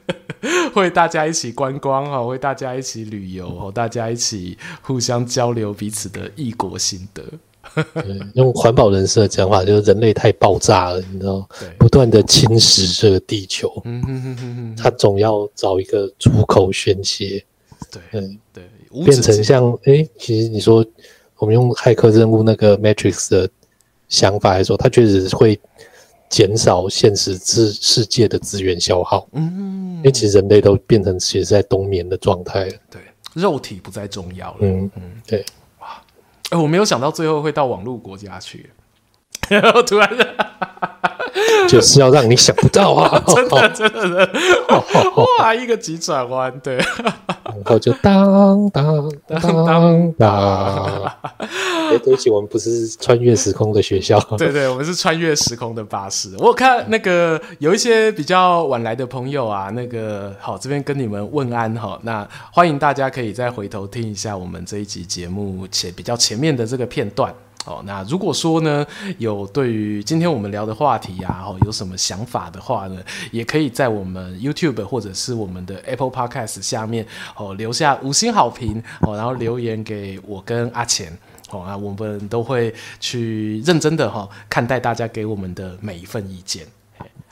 [0.73, 7.23] 会大家一起观光，哈，会大家一起旅游，哦，大家一起互相交流彼此的异国心得。
[8.35, 11.47] 用环保人士的讲法，就是人类太爆炸了，你知道，
[11.77, 17.43] 不断的侵蚀这个地球，嗯哼哼哼哼，他总要找一个出口宣泄。
[17.91, 20.85] 对，对，对，变成像哎、欸，其实你说
[21.37, 23.49] 我们用骇客任务那个 Matrix 的
[24.09, 25.59] 想法来说，它确实会
[26.29, 29.27] 减少现实世世界的资源消耗。
[29.33, 32.73] 嗯，因为其实人类都变成其实在冬眠的状态了。
[32.89, 33.01] 对，
[33.33, 34.57] 肉体不再重要了。
[34.61, 35.45] 嗯嗯，对。
[36.49, 38.71] 哎、我没有想到最后会到网络国家去。
[39.49, 40.09] 然后突然，
[41.67, 43.21] 就是要让你想不到啊！
[43.27, 44.29] 真的，真的，真的，
[45.39, 51.03] 哇，一个急转弯，对，然后就当当当当当。
[51.89, 54.19] 哎，对不起，我们不是穿越时空的学校。
[54.37, 56.29] 对对，我们是穿越时空的巴士。
[56.39, 61.97] 我看那个有一些比较晚来的朋友啊，那个好，这边跟你们问安哈。
[62.03, 67.33] 那欢迎大家可以再回头听一下我们这一集节目前比较前面的这个片段。
[67.67, 68.85] 哦，那如果说呢，
[69.17, 73.01] 有对于今天我们聊的话题啊，哦，有什么想法的话呢，
[73.31, 77.05] 也可以在我们 YouTube 或者是我们的 Apple Podcast 下面
[77.35, 81.11] 哦留下五星好评哦，然后留言给我跟阿钱
[81.49, 86.65] 哦，那我们都会去认真的哈、哦、看待大家给我们的每一份意见。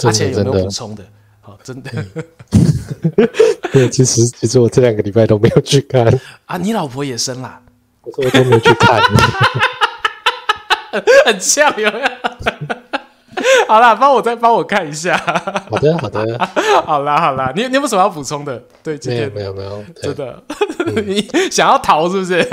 [0.04, 1.06] 阿钱有没有补充的？
[1.46, 1.92] 哦，真的。
[3.72, 6.06] 对，其实其实我这两个礼拜都没有去看
[6.46, 7.62] 啊，你老婆也生啦？
[8.04, 9.02] 我都没有去看。
[11.26, 12.08] 很像有没有？
[13.68, 15.18] 好啦，帮我再帮我看一下。
[15.70, 16.40] 好的，好的。
[16.86, 18.62] 好啦，好啦，你你有没有什么要补充的？
[18.82, 20.42] 对，今天没有，没有，没有，真的。
[20.86, 21.22] 嗯、你
[21.52, 22.48] 想要逃是不是？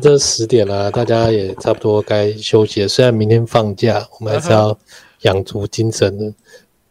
[0.00, 2.88] 这十点了，大家也差不多该休息了。
[2.88, 4.76] 虽然明天放假，我们还是要
[5.22, 6.32] 养足精神的，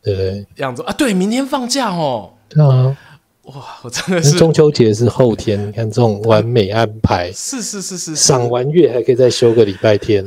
[0.03, 0.45] 对不对？
[0.57, 2.31] 养足啊，对，明天放假哦。
[2.49, 2.95] 对啊。
[3.43, 10.25] 哇，我真的是中秋节是后天，你看这种完美安排，是是是是，赏完月还可以再休个礼拜天。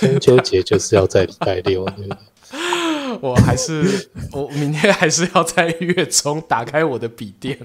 [0.00, 2.16] 中秋节就是要在礼拜六， 对不对？
[3.20, 7.56] 我还是我明天还是要在月中打开我的笔电。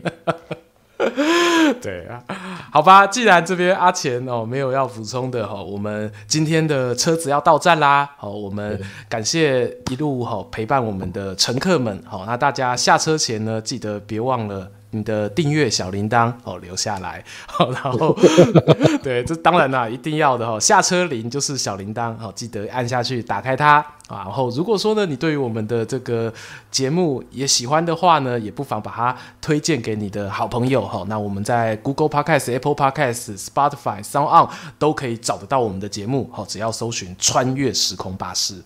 [1.81, 2.23] 对啊，
[2.71, 8.09] 好吧，既然这边阿钱哦没有要补充的哈，我们今天的车子要到站啦。
[8.17, 12.01] 好，我们感谢一路哈陪伴我们的乘客们。
[12.05, 14.71] 好，那大家下车前呢，记得别忘了。
[14.97, 17.23] 你的订阅小铃铛哦，留下来，
[17.73, 18.17] 然后
[19.03, 20.59] 对，这当然啦，一定要的哈。
[20.59, 23.75] 下车铃就是小铃铛，好，记得按下去，打开它
[24.07, 24.23] 啊。
[24.25, 26.33] 然后如果说呢，你对于我们的这个
[26.71, 31.05] 节目也喜欢的话呢，也不妨把它推荐给你的好朋友哈。
[31.07, 38.61] 那我们在 Google Podcast、Apple Podcast、Spotify、Sound On 都可以找得到我们的节目，好，只要搜寻“穿越时空巴士”。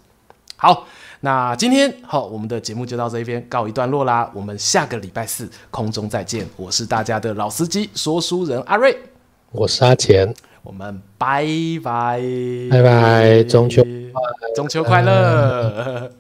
[0.56, 0.86] 好。
[1.24, 4.30] 那今天好，我们的节目就到这边告一段落啦。
[4.34, 6.44] 我们下个礼拜四空中再见。
[6.58, 8.98] 我是大家的老司机说书人阿瑞，
[9.52, 11.46] 我是阿钱，我们拜
[11.84, 12.20] 拜，
[12.72, 13.86] 拜拜，中秋
[14.56, 16.12] 中秋快乐。